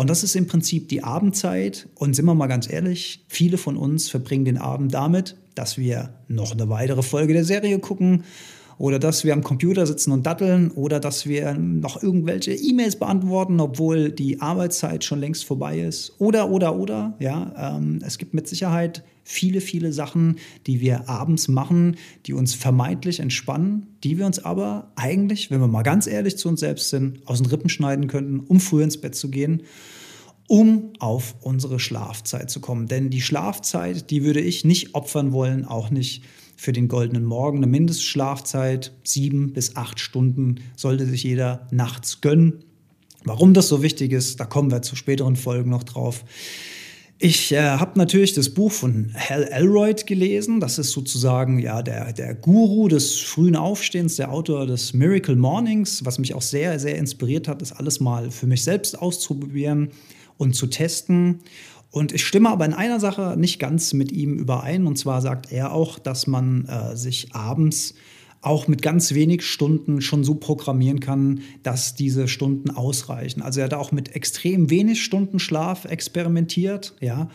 Und 0.00 0.08
das 0.08 0.22
ist 0.22 0.34
im 0.34 0.46
Prinzip 0.46 0.88
die 0.88 1.04
Abendzeit. 1.04 1.86
Und 1.94 2.16
sind 2.16 2.24
wir 2.24 2.34
mal 2.34 2.46
ganz 2.46 2.72
ehrlich, 2.72 3.22
viele 3.28 3.58
von 3.58 3.76
uns 3.76 4.08
verbringen 4.08 4.46
den 4.46 4.56
Abend 4.56 4.94
damit, 4.94 5.36
dass 5.54 5.76
wir 5.76 6.14
noch 6.26 6.52
eine 6.52 6.70
weitere 6.70 7.02
Folge 7.02 7.34
der 7.34 7.44
Serie 7.44 7.78
gucken 7.80 8.24
oder 8.78 8.98
dass 8.98 9.24
wir 9.24 9.34
am 9.34 9.44
Computer 9.44 9.86
sitzen 9.86 10.12
und 10.12 10.24
datteln 10.24 10.70
oder 10.70 11.00
dass 11.00 11.26
wir 11.26 11.52
noch 11.52 12.02
irgendwelche 12.02 12.52
E-Mails 12.52 12.98
beantworten, 12.98 13.60
obwohl 13.60 14.10
die 14.10 14.40
Arbeitszeit 14.40 15.04
schon 15.04 15.20
längst 15.20 15.44
vorbei 15.44 15.80
ist. 15.80 16.14
Oder, 16.16 16.48
oder, 16.48 16.76
oder. 16.76 17.12
Ja, 17.18 17.76
ähm, 17.76 17.98
es 18.02 18.16
gibt 18.16 18.32
mit 18.32 18.48
Sicherheit 18.48 19.04
viele, 19.30 19.60
viele 19.60 19.92
Sachen, 19.92 20.36
die 20.66 20.80
wir 20.80 21.08
abends 21.08 21.46
machen, 21.46 21.96
die 22.26 22.32
uns 22.32 22.54
vermeintlich 22.54 23.20
entspannen, 23.20 23.86
die 24.02 24.18
wir 24.18 24.26
uns 24.26 24.44
aber 24.44 24.90
eigentlich, 24.96 25.50
wenn 25.50 25.60
wir 25.60 25.68
mal 25.68 25.82
ganz 25.82 26.08
ehrlich 26.08 26.36
zu 26.36 26.48
uns 26.48 26.60
selbst 26.60 26.90
sind, 26.90 27.26
aus 27.26 27.38
den 27.38 27.46
Rippen 27.46 27.68
schneiden 27.68 28.08
könnten, 28.08 28.40
um 28.40 28.58
früh 28.58 28.82
ins 28.82 29.00
Bett 29.00 29.14
zu 29.14 29.30
gehen 29.30 29.62
um 30.48 30.94
auf 30.98 31.36
unsere 31.42 31.78
Schlafzeit 31.78 32.50
zu 32.50 32.58
kommen. 32.58 32.88
Denn 32.88 33.08
die 33.08 33.20
Schlafzeit, 33.20 34.10
die 34.10 34.24
würde 34.24 34.40
ich 34.40 34.64
nicht 34.64 34.96
opfern 34.96 35.30
wollen, 35.30 35.64
auch 35.64 35.90
nicht 35.90 36.24
für 36.56 36.72
den 36.72 36.88
goldenen 36.88 37.24
Morgen. 37.24 37.58
Eine 37.58 37.68
Mindestschlafzeit, 37.68 38.92
sieben 39.04 39.52
bis 39.52 39.76
acht 39.76 40.00
Stunden, 40.00 40.56
sollte 40.74 41.06
sich 41.06 41.22
jeder 41.22 41.68
nachts 41.70 42.20
gönnen. 42.20 42.64
Warum 43.22 43.54
das 43.54 43.68
so 43.68 43.84
wichtig 43.84 44.10
ist, 44.10 44.40
da 44.40 44.44
kommen 44.44 44.72
wir 44.72 44.82
zu 44.82 44.96
späteren 44.96 45.36
Folgen 45.36 45.70
noch 45.70 45.84
drauf. 45.84 46.24
Ich 47.22 47.52
äh, 47.52 47.60
habe 47.60 47.98
natürlich 47.98 48.32
das 48.32 48.48
Buch 48.48 48.72
von 48.72 49.12
Hal 49.14 49.42
Elroyd 49.44 50.06
gelesen. 50.06 50.58
Das 50.58 50.78
ist 50.78 50.92
sozusagen 50.92 51.58
ja 51.58 51.82
der, 51.82 52.14
der 52.14 52.34
Guru 52.34 52.88
des 52.88 53.20
frühen 53.20 53.56
Aufstehens, 53.56 54.16
der 54.16 54.32
Autor 54.32 54.64
des 54.64 54.94
Miracle 54.94 55.36
Mornings, 55.36 56.02
was 56.06 56.18
mich 56.18 56.32
auch 56.32 56.40
sehr, 56.40 56.78
sehr 56.78 56.96
inspiriert 56.96 57.46
hat, 57.46 57.60
das 57.60 57.72
alles 57.72 58.00
mal 58.00 58.30
für 58.30 58.46
mich 58.46 58.64
selbst 58.64 58.98
auszuprobieren 58.98 59.90
und 60.38 60.56
zu 60.56 60.66
testen. 60.66 61.40
Und 61.90 62.12
ich 62.12 62.24
stimme 62.24 62.48
aber 62.48 62.64
in 62.64 62.72
einer 62.72 63.00
Sache 63.00 63.34
nicht 63.36 63.58
ganz 63.58 63.92
mit 63.92 64.12
ihm 64.12 64.38
überein. 64.38 64.86
Und 64.86 64.96
zwar 64.96 65.20
sagt 65.20 65.52
er 65.52 65.74
auch, 65.74 65.98
dass 65.98 66.26
man 66.26 66.64
äh, 66.68 66.96
sich 66.96 67.34
abends 67.34 67.96
auch 68.42 68.68
mit 68.68 68.80
ganz 68.80 69.12
wenig 69.14 69.42
Stunden 69.42 70.00
schon 70.00 70.24
so 70.24 70.34
programmieren 70.34 71.00
kann, 71.00 71.40
dass 71.62 71.94
diese 71.94 72.26
Stunden 72.26 72.70
ausreichen. 72.70 73.42
Also 73.42 73.60
er 73.60 73.64
hat 73.64 73.74
auch 73.74 73.92
mit 73.92 74.14
extrem 74.14 74.70
wenig 74.70 75.02
Stunden 75.02 75.38
Schlaf 75.38 75.84
experimentiert, 75.84 76.94
ja. 77.00 77.28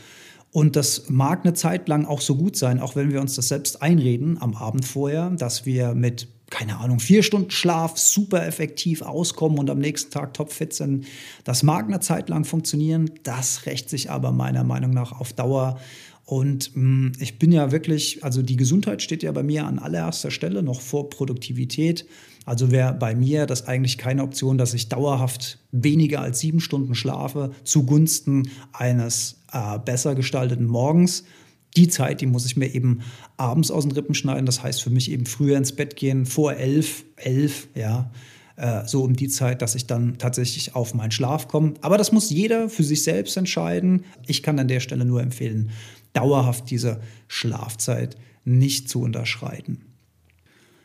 Und 0.51 0.77
das 0.77 1.09
mag 1.09 1.43
eine 1.43 1.53
Zeit 1.53 1.89
lang 1.89 2.05
auch 2.05 2.21
so 2.21 2.37
gut 2.37 2.55
sein, 2.55 2.79
auch 2.79 2.95
wenn 2.95 3.11
wir 3.11 3.19
uns 3.19 3.35
das 3.35 3.49
selbst 3.49 3.81
einreden 3.81 4.41
am 4.41 4.55
Abend 4.55 4.85
vorher, 4.85 5.31
dass 5.31 5.65
wir 5.65 5.93
mit, 5.93 6.29
keine 6.49 6.77
Ahnung, 6.77 7.01
vier 7.01 7.23
Stunden 7.23 7.51
Schlaf 7.51 7.97
super 7.97 8.47
effektiv 8.47 9.01
auskommen 9.01 9.59
und 9.59 9.69
am 9.69 9.79
nächsten 9.79 10.11
Tag 10.11 10.33
topfit 10.33 10.73
sind. 10.73 11.07
Das 11.43 11.61
mag 11.61 11.87
eine 11.87 11.99
Zeit 11.99 12.29
lang 12.29 12.45
funktionieren, 12.45 13.11
das 13.23 13.65
rächt 13.65 13.89
sich 13.89 14.09
aber 14.09 14.31
meiner 14.31 14.63
Meinung 14.63 14.91
nach 14.91 15.19
auf 15.19 15.33
Dauer 15.33 15.77
und 16.25 16.75
mh, 16.75 16.81
hm, 16.81 17.11
ich 17.19 17.37
bin 17.37 17.51
ja 17.51 17.71
wirklich, 17.71 18.23
also 18.23 18.41
die 18.41 18.57
Gesundheit 18.57 19.01
steht 19.01 19.23
ja 19.23 19.31
bei 19.31 19.43
mir 19.43 19.65
an 19.65 19.79
allererster 19.79 20.31
Stelle, 20.31 20.63
noch 20.63 20.81
vor 20.81 21.09
Produktivität. 21.09 22.05
Also 22.45 22.71
wäre 22.71 22.93
bei 22.93 23.15
mir 23.15 23.45
das 23.45 23.67
eigentlich 23.67 23.97
keine 23.97 24.23
Option, 24.23 24.57
dass 24.57 24.73
ich 24.73 24.89
dauerhaft 24.89 25.59
weniger 25.71 26.21
als 26.21 26.39
sieben 26.39 26.59
Stunden 26.59 26.95
schlafe 26.95 27.51
zugunsten 27.63 28.49
eines 28.73 29.41
äh, 29.51 29.79
besser 29.79 30.15
gestalteten 30.15 30.65
Morgens. 30.65 31.25
Die 31.75 31.89
Zeit, 31.89 32.21
die 32.21 32.27
muss 32.27 32.45
ich 32.45 32.55
mir 32.55 32.73
eben 32.73 33.01
abends 33.37 33.69
aus 33.69 33.83
den 33.83 33.91
Rippen 33.91 34.15
schneiden. 34.15 34.45
Das 34.45 34.63
heißt 34.63 34.81
für 34.81 34.91
mich 34.91 35.11
eben 35.11 35.25
früher 35.25 35.57
ins 35.57 35.73
Bett 35.73 35.95
gehen, 35.95 36.25
vor 36.25 36.53
elf, 36.53 37.03
elf, 37.17 37.67
ja 37.75 38.11
äh, 38.55 38.85
so 38.85 39.03
um 39.03 39.15
die 39.15 39.27
Zeit, 39.27 39.61
dass 39.61 39.75
ich 39.75 39.85
dann 39.85 40.17
tatsächlich 40.17 40.75
auf 40.75 40.93
meinen 40.93 41.11
Schlaf 41.11 41.47
komme. 41.47 41.73
Aber 41.81 41.97
das 41.97 42.11
muss 42.11 42.29
jeder 42.29 42.69
für 42.69 42.83
sich 42.83 43.03
selbst 43.03 43.37
entscheiden. 43.37 44.05
Ich 44.27 44.43
kann 44.43 44.57
an 44.59 44.67
der 44.67 44.79
Stelle 44.79 45.05
nur 45.05 45.21
empfehlen, 45.21 45.71
dauerhaft 46.15 46.69
diese 46.69 47.01
Schlafzeit 47.27 48.15
nicht 48.43 48.89
zu 48.89 49.01
unterschreiten. 49.01 49.81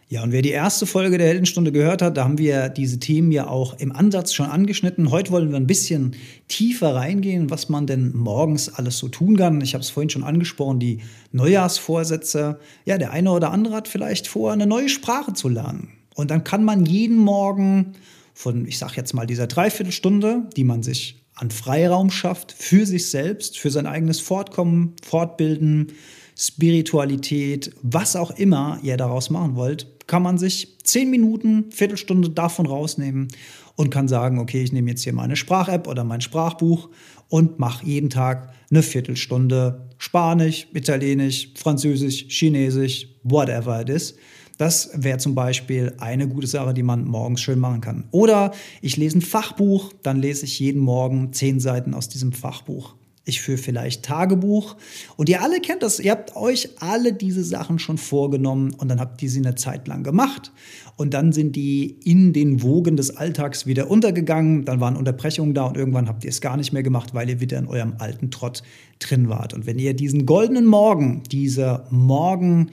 Ja, 0.09 0.25
und 0.25 0.33
wer 0.33 0.43
die 0.43 0.51
erste 0.51 0.87
Folge 0.87 1.19
der 1.19 1.29
Heldenstunde 1.29 1.71
gehört 1.71 2.03
hat, 2.03 2.17
da 2.17 2.25
haben 2.25 2.37
wir 2.37 2.69
diese 2.69 2.99
Themen 2.99 3.31
ja 3.31 3.47
auch 3.47 3.79
im 3.79 3.95
Ansatz 3.95 4.33
schon 4.33 4.47
angeschnitten. 4.47 5.13
Heute 5.13 5.31
wollen 5.31 5.51
wir 5.51 5.57
ein 5.57 5.69
bisschen 5.69 6.17
tiefer 6.49 6.97
reingehen, 6.97 7.49
was 7.49 7.69
man 7.69 7.87
denn 7.87 8.11
morgens 8.17 8.69
alles 8.69 8.99
so 8.99 9.07
tun 9.07 9.37
kann. 9.37 9.61
Ich 9.61 9.75
habe 9.75 9.83
es 9.83 9.91
vorhin 9.91 10.11
schon 10.11 10.25
angesprochen, 10.25 10.81
die 10.81 11.03
Neujahrsvorsätze. 11.31 12.59
Ja, 12.85 12.99
der 12.99 13.13
eine 13.13 13.31
oder 13.31 13.53
andere 13.53 13.77
hat 13.77 13.87
vielleicht 13.87 14.27
vor, 14.27 14.51
eine 14.51 14.67
neue 14.67 14.89
Sprache 14.89 15.33
zu 15.33 15.49
lernen. 15.49 15.91
Und 16.17 16.33
dann 16.33 16.43
kann 16.43 16.65
man 16.65 16.87
jeden 16.87 17.17
Morgen 17.17 17.93
von, 18.35 18.67
ich 18.67 18.79
sage 18.79 18.95
jetzt 18.97 19.15
mal, 19.15 19.29
dieser 19.29 19.47
Dreiviertelstunde, 19.47 20.49
die 20.57 20.65
man 20.65 20.83
sich 20.83 21.23
an 21.41 21.51
Freiraum 21.51 22.11
schafft 22.11 22.53
für 22.53 22.85
sich 22.85 23.09
selbst, 23.09 23.59
für 23.59 23.71
sein 23.71 23.87
eigenes 23.87 24.21
Fortkommen, 24.21 24.95
Fortbilden, 25.03 25.93
Spiritualität, 26.37 27.73
was 27.83 28.15
auch 28.15 28.33
immer 28.33 28.79
ihr 28.83 28.99
daraus 28.99 29.31
machen 29.31 29.57
wollt, 29.57 29.87
kann 30.07 30.23
man 30.23 30.37
sich 30.37 30.77
zehn 30.85 31.09
Minuten, 31.09 31.71
Viertelstunde 31.71 32.29
davon 32.29 32.67
rausnehmen 32.67 33.29
und 33.75 33.89
kann 33.89 34.07
sagen, 34.07 34.39
okay, 34.39 34.63
ich 34.63 34.73
nehme 34.73 34.91
jetzt 34.91 35.03
hier 35.03 35.15
meine 35.15 35.35
Sprach-App 35.35 35.87
oder 35.87 36.05
mein 36.05 36.21
Sprachbuch 36.21 36.91
und 37.29 37.59
mache 37.59 37.87
jeden 37.87 38.11
Tag 38.11 38.53
eine 38.71 38.83
Viertelstunde 38.83 39.89
Spanisch, 39.97 40.67
Italienisch, 40.75 41.53
Französisch, 41.55 42.27
Chinesisch, 42.29 43.07
whatever 43.23 43.81
it 43.81 43.89
is. 43.89 44.15
Das 44.61 44.90
wäre 44.93 45.17
zum 45.17 45.35
Beispiel 45.35 45.95
eine 46.00 46.29
gute 46.29 46.47
Sache, 46.47 46.75
die 46.75 46.83
man 46.83 47.07
morgens 47.07 47.40
schön 47.40 47.59
machen 47.59 47.81
kann. 47.81 48.05
Oder 48.11 48.52
ich 48.83 48.99
lese 48.99 49.17
ein 49.17 49.23
Fachbuch, 49.23 49.95
dann 50.02 50.21
lese 50.21 50.45
ich 50.45 50.59
jeden 50.59 50.83
Morgen 50.83 51.33
zehn 51.33 51.61
Seiten 51.61 51.95
aus 51.95 52.11
diesem 52.11 52.33
Fachbuch. 52.33 52.95
Ich 53.25 53.40
führe 53.40 53.57
vielleicht 53.57 54.05
Tagebuch. 54.05 54.76
Und 55.17 55.31
ihr 55.31 55.40
alle 55.40 55.61
kennt 55.61 55.83
das. 55.83 55.99
Ihr 55.99 56.11
habt 56.11 56.37
euch 56.37 56.69
alle 56.83 57.14
diese 57.14 57.43
Sachen 57.43 57.79
schon 57.79 57.97
vorgenommen 57.97 58.75
und 58.75 58.88
dann 58.88 59.00
habt 59.00 59.23
ihr 59.23 59.31
sie 59.31 59.38
eine 59.38 59.55
Zeit 59.55 59.88
lang 59.88 60.02
gemacht. 60.02 60.52
Und 60.97 61.14
dann 61.14 61.33
sind 61.33 61.57
die 61.57 61.99
in 62.05 62.35
den 62.35 62.62
Wogen 62.62 62.99
des 62.99 63.17
Alltags 63.17 63.64
wieder 63.64 63.90
untergegangen. 63.90 64.67
Dann 64.67 64.79
waren 64.79 64.97
Unterbrechungen 64.97 65.55
da 65.55 65.64
und 65.64 65.79
irgendwann 65.79 66.07
habt 66.07 66.23
ihr 66.23 66.29
es 66.29 66.43
gar 66.43 66.59
nicht 66.59 66.75
mehr 66.75 66.83
gemacht, 66.83 67.14
weil 67.14 67.31
ihr 67.31 67.40
wieder 67.40 67.59
in 67.59 67.67
eurem 67.67 67.95
alten 67.97 68.31
Trott 68.31 68.62
drin 68.99 69.31
wart. 69.31 69.55
Und 69.55 69.64
wenn 69.64 69.79
ihr 69.79 69.95
diesen 69.95 70.26
goldenen 70.26 70.67
Morgen, 70.67 71.23
dieser 71.31 71.87
Morgen, 71.88 72.73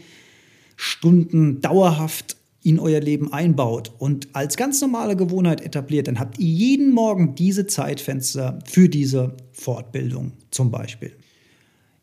Stunden 0.78 1.60
dauerhaft 1.60 2.38
in 2.64 2.80
euer 2.80 3.00
Leben 3.00 3.34
einbaut 3.34 3.92
und 3.98 4.30
als 4.34 4.58
ganz 4.58 4.80
normale 4.82 5.16
Gewohnheit 5.16 5.62
etabliert, 5.62 6.08
dann 6.08 6.20
habt 6.20 6.40
ihr 6.40 6.48
jeden 6.48 6.92
Morgen 6.92 7.36
diese 7.36 7.66
Zeitfenster 7.66 8.60
für 8.66 8.88
diese 8.88 9.36
Fortbildung 9.52 10.34
zum 10.52 10.72
Beispiel. 10.72 11.14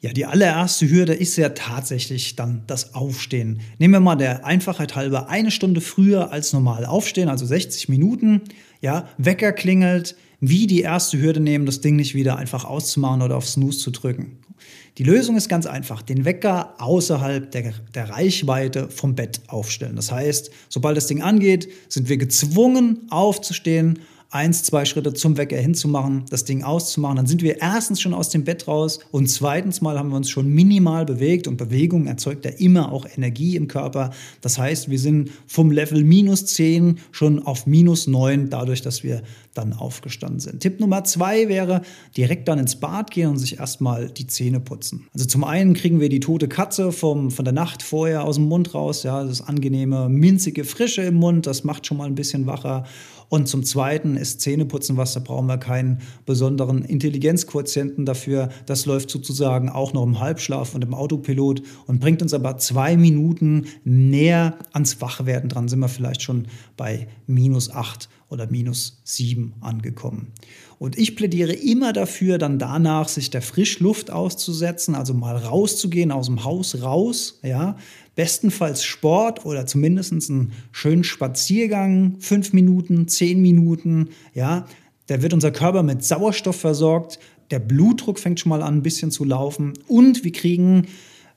Ja, 0.00 0.12
die 0.12 0.26
allererste 0.26 0.90
Hürde 0.90 1.14
ist 1.14 1.36
ja 1.36 1.50
tatsächlich 1.50 2.36
dann 2.36 2.62
das 2.66 2.94
Aufstehen. 2.94 3.60
Nehmen 3.78 3.94
wir 3.94 4.00
mal 4.00 4.16
der 4.16 4.44
Einfachheit 4.44 4.96
halber 4.96 5.30
eine 5.30 5.50
Stunde 5.50 5.80
früher 5.80 6.30
als 6.30 6.52
normal 6.52 6.84
aufstehen, 6.84 7.30
also 7.30 7.46
60 7.46 7.88
Minuten. 7.88 8.42
Ja, 8.82 9.08
Wecker 9.16 9.52
klingelt, 9.52 10.14
wie 10.40 10.66
die 10.66 10.82
erste 10.82 11.18
Hürde 11.18 11.40
nehmen, 11.40 11.64
das 11.64 11.80
Ding 11.80 11.96
nicht 11.96 12.14
wieder 12.14 12.36
einfach 12.36 12.66
auszumachen 12.66 13.22
oder 13.22 13.36
auf 13.36 13.48
Snooze 13.48 13.78
zu 13.78 13.90
drücken. 13.92 14.38
Die 14.98 15.02
Lösung 15.02 15.36
ist 15.36 15.48
ganz 15.48 15.66
einfach. 15.66 16.02
Den 16.02 16.24
Wecker 16.24 16.74
außerhalb 16.78 17.50
der, 17.50 17.72
der 17.94 18.10
Reichweite 18.10 18.88
vom 18.88 19.16
Bett 19.16 19.40
aufstellen. 19.48 19.96
Das 19.96 20.12
heißt, 20.12 20.50
sobald 20.68 20.96
das 20.96 21.08
Ding 21.08 21.20
angeht, 21.20 21.68
sind 21.88 22.08
wir 22.08 22.16
gezwungen 22.16 23.06
aufzustehen 23.10 23.98
eins, 24.34 24.64
zwei 24.64 24.84
Schritte 24.84 25.14
zum 25.14 25.36
Wecker 25.36 25.56
hinzumachen, 25.56 26.24
das 26.28 26.44
Ding 26.44 26.64
auszumachen, 26.64 27.16
dann 27.16 27.26
sind 27.26 27.42
wir 27.42 27.60
erstens 27.60 28.00
schon 28.00 28.14
aus 28.14 28.28
dem 28.28 28.44
Bett 28.44 28.66
raus 28.66 28.98
und 29.12 29.28
zweitens 29.28 29.80
mal 29.80 29.98
haben 29.98 30.10
wir 30.10 30.16
uns 30.16 30.28
schon 30.28 30.48
minimal 30.48 31.04
bewegt 31.06 31.46
und 31.46 31.56
Bewegung 31.56 32.06
erzeugt 32.06 32.44
ja 32.44 32.50
immer 32.50 32.92
auch 32.92 33.06
Energie 33.16 33.56
im 33.56 33.68
Körper. 33.68 34.10
Das 34.40 34.58
heißt, 34.58 34.90
wir 34.90 34.98
sind 34.98 35.30
vom 35.46 35.70
Level 35.70 36.02
minus 36.02 36.46
10 36.46 36.98
schon 37.12 37.42
auf 37.44 37.66
minus 37.66 38.06
9 38.06 38.50
dadurch, 38.50 38.82
dass 38.82 39.04
wir 39.04 39.22
dann 39.54 39.72
aufgestanden 39.72 40.40
sind. 40.40 40.60
Tipp 40.60 40.80
Nummer 40.80 41.04
zwei 41.04 41.48
wäre, 41.48 41.82
direkt 42.16 42.48
dann 42.48 42.58
ins 42.58 42.76
Bad 42.76 43.10
gehen 43.10 43.30
und 43.30 43.38
sich 43.38 43.58
erstmal 43.58 44.10
die 44.10 44.26
Zähne 44.26 44.60
putzen. 44.60 45.06
Also 45.14 45.26
zum 45.26 45.44
einen 45.44 45.74
kriegen 45.74 46.00
wir 46.00 46.08
die 46.08 46.20
tote 46.20 46.48
Katze 46.48 46.92
vom, 46.92 47.30
von 47.30 47.44
der 47.44 47.54
Nacht 47.54 47.82
vorher 47.82 48.24
aus 48.24 48.36
dem 48.36 48.46
Mund 48.46 48.74
raus, 48.74 49.04
ja, 49.04 49.22
das 49.24 49.42
angenehme, 49.42 50.08
minzige 50.08 50.64
Frische 50.64 51.02
im 51.02 51.14
Mund, 51.14 51.46
das 51.46 51.64
macht 51.64 51.86
schon 51.86 51.98
mal 51.98 52.06
ein 52.06 52.14
bisschen 52.14 52.46
wacher. 52.46 52.84
Und 53.34 53.48
zum 53.48 53.64
Zweiten 53.64 54.16
ist 54.16 54.42
Zähneputzen 54.42 54.96
was, 54.96 55.14
da 55.14 55.18
brauchen 55.18 55.48
wir 55.48 55.58
keinen 55.58 55.98
besonderen 56.24 56.84
Intelligenzquotienten 56.84 58.06
dafür. 58.06 58.48
Das 58.66 58.86
läuft 58.86 59.10
sozusagen 59.10 59.68
auch 59.68 59.92
noch 59.92 60.04
im 60.04 60.20
Halbschlaf 60.20 60.72
und 60.76 60.84
im 60.84 60.94
Autopilot 60.94 61.60
und 61.88 61.98
bringt 61.98 62.22
uns 62.22 62.32
aber 62.32 62.58
zwei 62.58 62.96
Minuten 62.96 63.66
näher 63.82 64.56
ans 64.72 65.00
Wachwerden 65.00 65.48
dran. 65.48 65.66
Sind 65.66 65.80
wir 65.80 65.88
vielleicht 65.88 66.22
schon 66.22 66.46
bei 66.76 67.08
minus 67.26 67.72
acht 67.72 68.08
oder 68.28 68.50
minus 68.50 69.00
sieben 69.04 69.54
angekommen. 69.60 70.32
Und 70.78 70.98
ich 70.98 71.16
plädiere 71.16 71.52
immer 71.52 71.92
dafür, 71.92 72.38
dann 72.38 72.58
danach 72.58 73.08
sich 73.08 73.30
der 73.30 73.42
Frischluft 73.42 74.10
auszusetzen, 74.10 74.94
also 74.94 75.14
mal 75.14 75.36
rauszugehen, 75.36 76.10
aus 76.10 76.26
dem 76.26 76.44
Haus 76.44 76.82
raus, 76.82 77.38
ja, 77.42 77.76
bestenfalls 78.16 78.84
Sport 78.84 79.44
oder 79.44 79.66
zumindest 79.66 80.12
einen 80.12 80.52
schönen 80.72 81.04
Spaziergang, 81.04 82.16
fünf 82.18 82.52
Minuten, 82.52 83.08
zehn 83.08 83.40
Minuten, 83.40 84.10
ja, 84.34 84.66
da 85.06 85.22
wird 85.22 85.32
unser 85.32 85.50
Körper 85.50 85.82
mit 85.82 86.04
Sauerstoff 86.04 86.56
versorgt, 86.56 87.18
der 87.50 87.58
Blutdruck 87.58 88.18
fängt 88.18 88.40
schon 88.40 88.50
mal 88.50 88.62
an, 88.62 88.78
ein 88.78 88.82
bisschen 88.82 89.10
zu 89.10 89.24
laufen. 89.24 89.74
Und 89.86 90.24
wir 90.24 90.32
kriegen 90.32 90.86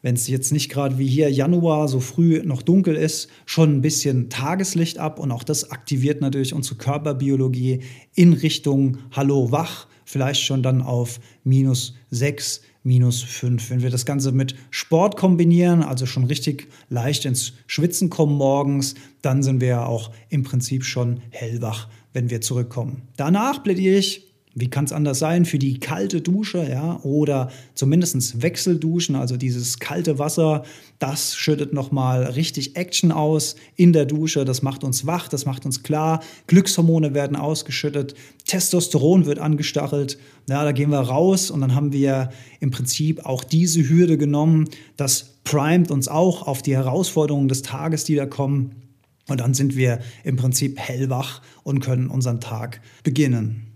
wenn 0.02 0.16
es 0.16 0.28
jetzt 0.28 0.52
nicht 0.52 0.70
gerade 0.70 0.98
wie 0.98 1.08
hier 1.08 1.32
Januar 1.32 1.88
so 1.88 2.00
früh 2.00 2.42
noch 2.44 2.62
dunkel 2.62 2.96
ist, 2.96 3.30
schon 3.46 3.78
ein 3.78 3.82
bisschen 3.82 4.30
Tageslicht 4.30 5.00
ab 5.00 5.20
und 5.20 5.32
auch 5.32 5.44
das 5.44 5.72
aktiviert 5.72 6.22
natürlich 6.22 6.54
unsere 6.54 6.76
Körperbiologie 6.76 7.82
in 8.14 8.34
Richtung 8.34 8.98
Hallo 9.12 9.52
wach, 9.52 9.88
vielleicht 10.06 10.42
schon 10.42 10.64
dann 10.64 10.82
auf 10.82 11.20
minus 11.44 11.96
6, 12.12 12.62
minus 12.84 13.22
5. 13.22 13.70
Wenn 13.70 13.82
wir 13.82 13.90
das 13.90 14.06
Ganze 14.06 14.32
mit 14.32 14.56
Sport 14.70 15.18
kombinieren, 15.18 15.84
also 15.84 16.06
schon 16.06 16.24
richtig 16.24 16.68
leicht 16.90 17.26
ins 17.26 17.54
Schwitzen 17.68 18.10
kommen 18.10 18.36
morgens, 18.36 18.96
dann 19.22 19.44
sind 19.44 19.62
wir 19.62 19.88
auch 19.88 20.12
im 20.30 20.44
Prinzip 20.44 20.86
schon 20.86 21.20
hellwach, 21.32 21.90
wenn 22.14 22.30
wir 22.30 22.42
zurückkommen. 22.42 23.02
Danach 23.18 23.62
plädiere 23.64 23.98
ich 23.98 24.27
wie 24.60 24.70
kann 24.70 24.86
es 24.86 24.92
anders 24.92 25.20
sein, 25.20 25.46
für 25.46 25.60
die 25.60 25.80
kalte 25.80 26.20
Dusche, 26.20 26.68
ja, 26.68 27.00
oder 27.04 27.52
zumindest 27.76 28.42
Wechselduschen, 28.42 29.16
also 29.16 29.38
dieses 29.38 29.78
kalte 29.78 30.18
Wasser, 30.18 30.64
das 30.98 31.36
schüttet 31.36 31.74
nochmal 31.74 32.24
richtig 32.24 32.76
Action 32.76 33.12
aus 33.12 33.56
in 33.76 33.94
der 33.94 34.06
Dusche, 34.06 34.46
das 34.46 34.64
macht 34.64 34.84
uns 34.84 35.06
wach, 35.06 35.28
das 35.28 35.46
macht 35.46 35.66
uns 35.68 35.84
klar, 35.84 36.24
Glückshormone 36.48 37.14
werden 37.14 37.38
ausgeschüttet, 37.38 38.16
Testosteron 38.46 39.28
wird 39.28 39.38
angestachelt, 39.38 40.18
ja, 40.50 40.64
da 40.64 40.72
gehen 40.72 40.90
wir 40.90 41.02
raus 41.02 41.52
und 41.52 41.62
dann 41.62 41.76
haben 41.76 41.94
wir 41.94 42.32
im 42.60 42.72
Prinzip 42.72 43.26
auch 43.26 43.44
diese 43.44 43.88
Hürde 43.88 44.18
genommen, 44.18 44.66
das 44.96 45.36
primet 45.44 45.92
uns 45.92 46.08
auch 46.08 46.48
auf 46.48 46.64
die 46.64 46.76
Herausforderungen 46.76 47.48
des 47.48 47.62
Tages, 47.62 48.06
die 48.06 48.16
da 48.16 48.26
kommen. 48.26 48.72
Und 49.30 49.42
dann 49.42 49.54
sind 49.54 49.76
wir 49.76 50.00
im 50.24 50.38
Prinzip 50.38 50.80
hellwach 50.80 51.42
und 51.64 51.82
können 51.82 52.08
unseren 52.08 52.40
Tag 52.40 52.82
beginnen. 53.04 53.67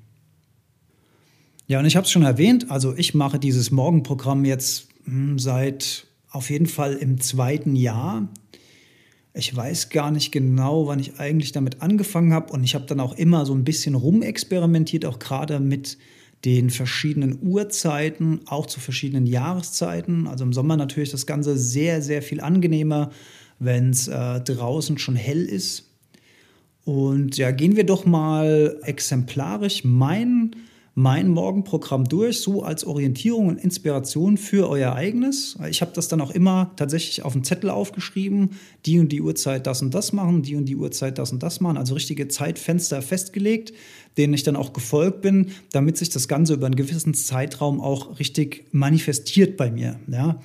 Ja, 1.71 1.79
und 1.79 1.85
ich 1.85 1.95
habe 1.95 2.03
es 2.03 2.11
schon 2.11 2.23
erwähnt, 2.23 2.69
also 2.69 2.93
ich 2.97 3.13
mache 3.13 3.39
dieses 3.39 3.71
Morgenprogramm 3.71 4.43
jetzt 4.43 4.89
hm, 5.05 5.39
seit 5.39 6.05
auf 6.29 6.49
jeden 6.49 6.65
Fall 6.65 6.95
im 6.95 7.21
zweiten 7.21 7.77
Jahr. 7.77 8.27
Ich 9.33 9.55
weiß 9.55 9.87
gar 9.87 10.11
nicht 10.11 10.33
genau, 10.33 10.87
wann 10.87 10.99
ich 10.99 11.17
eigentlich 11.21 11.53
damit 11.53 11.81
angefangen 11.81 12.33
habe. 12.33 12.51
Und 12.51 12.65
ich 12.65 12.75
habe 12.75 12.87
dann 12.87 12.99
auch 12.99 13.17
immer 13.17 13.45
so 13.45 13.53
ein 13.53 13.63
bisschen 13.63 13.95
rumexperimentiert, 13.95 15.05
auch 15.05 15.17
gerade 15.17 15.61
mit 15.61 15.97
den 16.43 16.71
verschiedenen 16.71 17.39
Uhrzeiten, 17.41 18.41
auch 18.47 18.65
zu 18.65 18.81
verschiedenen 18.81 19.25
Jahreszeiten. 19.25 20.27
Also 20.27 20.43
im 20.43 20.51
Sommer 20.51 20.75
natürlich 20.75 21.11
das 21.11 21.25
Ganze 21.25 21.57
sehr, 21.57 22.01
sehr 22.01 22.21
viel 22.21 22.41
angenehmer, 22.41 23.11
wenn 23.59 23.91
es 23.91 24.09
äh, 24.09 24.41
draußen 24.41 24.97
schon 24.97 25.15
hell 25.15 25.45
ist. 25.45 25.89
Und 26.83 27.37
ja, 27.37 27.51
gehen 27.51 27.77
wir 27.77 27.85
doch 27.85 28.05
mal 28.05 28.77
exemplarisch 28.83 29.85
mein 29.85 30.53
mein 30.93 31.29
Morgenprogramm 31.29 32.05
durch, 32.05 32.39
so 32.41 32.63
als 32.63 32.83
Orientierung 32.83 33.47
und 33.47 33.63
Inspiration 33.63 34.37
für 34.37 34.69
euer 34.69 34.93
eigenes. 34.93 35.57
Ich 35.69 35.81
habe 35.81 35.91
das 35.93 36.09
dann 36.09 36.19
auch 36.19 36.31
immer 36.31 36.71
tatsächlich 36.75 37.23
auf 37.23 37.33
dem 37.33 37.43
Zettel 37.43 37.69
aufgeschrieben, 37.69 38.51
die 38.85 38.99
und 38.99 39.09
die 39.09 39.21
Uhrzeit 39.21 39.67
das 39.67 39.81
und 39.81 39.93
das 39.93 40.11
machen, 40.11 40.41
die 40.41 40.55
und 40.55 40.65
die 40.65 40.75
Uhrzeit 40.75 41.17
das 41.17 41.31
und 41.31 41.41
das 41.43 41.61
machen, 41.61 41.77
also 41.77 41.93
richtige 41.93 42.27
Zeitfenster 42.27 43.01
festgelegt, 43.01 43.71
denen 44.17 44.33
ich 44.33 44.43
dann 44.43 44.57
auch 44.57 44.73
gefolgt 44.73 45.21
bin, 45.21 45.51
damit 45.71 45.97
sich 45.97 46.09
das 46.09 46.27
Ganze 46.27 46.55
über 46.55 46.65
einen 46.65 46.75
gewissen 46.75 47.13
Zeitraum 47.13 47.79
auch 47.79 48.19
richtig 48.19 48.65
manifestiert 48.71 49.55
bei 49.55 49.71
mir. 49.71 49.97
Ja. 50.07 50.41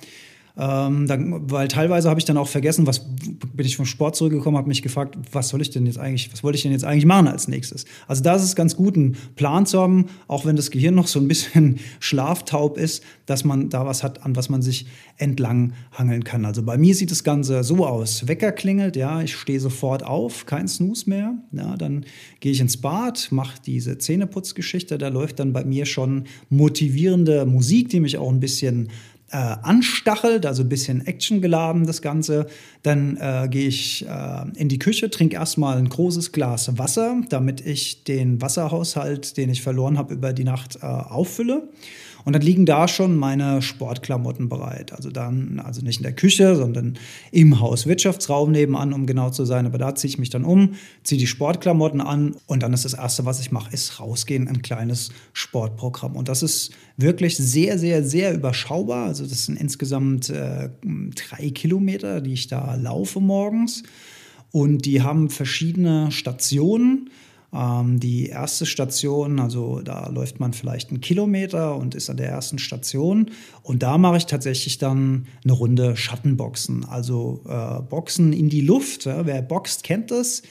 Ähm, 0.59 1.05
dann, 1.05 1.51
weil 1.51 1.67
teilweise 1.67 2.09
habe 2.09 2.19
ich 2.19 2.25
dann 2.25 2.37
auch 2.37 2.47
vergessen, 2.47 2.87
was 2.87 3.05
bin 3.05 3.65
ich 3.65 3.77
vom 3.77 3.85
Sport 3.85 4.15
zurückgekommen, 4.15 4.57
habe 4.57 4.67
mich 4.67 4.81
gefragt, 4.81 5.15
was 5.31 5.49
soll 5.49 5.61
ich 5.61 5.69
denn 5.69 5.85
jetzt 5.85 5.99
eigentlich, 5.99 6.33
was 6.33 6.43
wollte 6.43 6.55
ich 6.55 6.63
denn 6.63 6.71
jetzt 6.71 6.83
eigentlich 6.83 7.05
machen 7.05 7.27
als 7.27 7.47
nächstes? 7.47 7.85
Also 8.07 8.23
da 8.23 8.35
ist 8.35 8.41
es 8.41 8.55
ganz 8.55 8.75
gut, 8.75 8.95
einen 8.95 9.17
Plan 9.35 9.67
zu 9.67 9.79
haben, 9.79 10.07
auch 10.27 10.45
wenn 10.45 10.55
das 10.55 10.71
Gehirn 10.71 10.95
noch 10.95 11.07
so 11.07 11.19
ein 11.19 11.27
bisschen 11.27 11.77
schlaftaub 11.99 12.77
ist, 12.79 13.03
dass 13.27 13.43
man 13.43 13.69
da 13.69 13.85
was 13.85 14.01
hat, 14.01 14.25
an 14.25 14.35
was 14.35 14.49
man 14.49 14.63
sich 14.63 14.87
entlang 15.17 15.73
hangeln 15.91 16.23
kann. 16.23 16.43
Also 16.43 16.63
bei 16.63 16.77
mir 16.77 16.95
sieht 16.95 17.11
das 17.11 17.23
Ganze 17.23 17.63
so 17.63 17.85
aus. 17.85 18.27
Wecker 18.27 18.51
klingelt, 18.51 18.95
ja, 18.95 19.21
ich 19.21 19.35
stehe 19.35 19.59
sofort 19.59 20.03
auf, 20.03 20.47
kein 20.47 20.67
Snooze 20.67 21.07
mehr. 21.07 21.35
Ja, 21.51 21.75
dann 21.77 22.05
gehe 22.39 22.51
ich 22.51 22.61
ins 22.61 22.77
Bad, 22.77 23.27
mache 23.31 23.59
diese 23.63 23.99
Zähneputzgeschichte, 23.99 24.97
da 24.97 25.09
läuft 25.09 25.39
dann 25.39 25.53
bei 25.53 25.63
mir 25.63 25.85
schon 25.85 26.23
motivierende 26.49 27.45
Musik, 27.45 27.89
die 27.89 27.99
mich 27.99 28.17
auch 28.17 28.31
ein 28.31 28.39
bisschen 28.39 28.89
äh, 29.31 29.37
anstachelt, 29.37 30.45
also 30.45 30.63
ein 30.63 30.69
bisschen 30.69 31.05
actiongeladen 31.05 31.85
das 31.85 32.01
Ganze. 32.01 32.47
Dann 32.83 33.17
äh, 33.17 33.47
gehe 33.49 33.67
ich 33.67 34.05
äh, 34.07 34.45
in 34.55 34.69
die 34.69 34.79
Küche, 34.79 35.09
trinke 35.09 35.35
erstmal 35.35 35.77
ein 35.77 35.89
großes 35.89 36.31
Glas 36.31 36.77
Wasser, 36.77 37.21
damit 37.29 37.61
ich 37.65 38.03
den 38.03 38.41
Wasserhaushalt, 38.41 39.37
den 39.37 39.49
ich 39.49 39.61
verloren 39.61 39.97
habe 39.97 40.13
über 40.13 40.33
die 40.33 40.45
Nacht, 40.45 40.77
äh, 40.77 40.85
auffülle. 40.85 41.69
Und 42.25 42.33
dann 42.33 42.41
liegen 42.41 42.65
da 42.65 42.87
schon 42.87 43.15
meine 43.15 43.61
Sportklamotten 43.61 44.49
bereit. 44.49 44.93
Also 44.93 45.09
dann, 45.09 45.59
also 45.59 45.81
nicht 45.81 45.97
in 45.97 46.03
der 46.03 46.13
Küche, 46.13 46.55
sondern 46.55 46.97
im 47.31 47.59
Hauswirtschaftsraum 47.59 48.51
nebenan, 48.51 48.93
um 48.93 49.05
genau 49.05 49.29
zu 49.29 49.45
sein. 49.45 49.65
Aber 49.65 49.77
da 49.77 49.95
ziehe 49.95 50.09
ich 50.09 50.17
mich 50.17 50.29
dann 50.29 50.43
um, 50.43 50.75
ziehe 51.03 51.19
die 51.19 51.27
Sportklamotten 51.27 52.01
an 52.01 52.35
und 52.45 52.63
dann 52.63 52.73
ist 52.73 52.85
das 52.85 52.93
Erste, 52.93 53.25
was 53.25 53.39
ich 53.39 53.51
mache, 53.51 53.73
ist 53.73 53.99
rausgehen, 53.99 54.47
ein 54.47 54.61
kleines 54.61 55.09
Sportprogramm. 55.33 56.15
Und 56.15 56.27
das 56.27 56.43
ist 56.43 56.71
wirklich 56.97 57.37
sehr, 57.37 57.79
sehr, 57.79 58.03
sehr 58.03 58.33
überschaubar. 58.33 59.05
Also 59.05 59.25
das 59.25 59.45
sind 59.45 59.59
insgesamt 59.59 60.29
äh, 60.29 60.69
drei 61.15 61.49
Kilometer, 61.51 62.21
die 62.21 62.33
ich 62.33 62.47
da 62.47 62.75
laufe 62.75 63.19
morgens. 63.19 63.83
Und 64.51 64.85
die 64.85 65.01
haben 65.01 65.29
verschiedene 65.29 66.11
Stationen. 66.11 67.09
Ähm, 67.53 67.99
die 67.99 68.27
erste 68.27 68.65
Station, 68.65 69.39
also 69.39 69.81
da 69.81 70.09
läuft 70.09 70.39
man 70.39 70.53
vielleicht 70.53 70.89
einen 70.89 71.01
Kilometer 71.01 71.75
und 71.75 71.95
ist 71.95 72.09
an 72.09 72.17
der 72.17 72.29
ersten 72.29 72.59
Station. 72.59 73.31
Und 73.63 73.83
da 73.83 73.97
mache 73.97 74.17
ich 74.17 74.25
tatsächlich 74.25 74.77
dann 74.77 75.27
eine 75.43 75.53
Runde 75.53 75.95
Schattenboxen, 75.95 76.85
also 76.85 77.41
äh, 77.47 77.81
Boxen 77.81 78.33
in 78.33 78.49
die 78.49 78.61
Luft. 78.61 79.05
Ja, 79.05 79.25
wer 79.25 79.41
boxt, 79.41 79.83
kennt 79.83 80.11
das. 80.11 80.43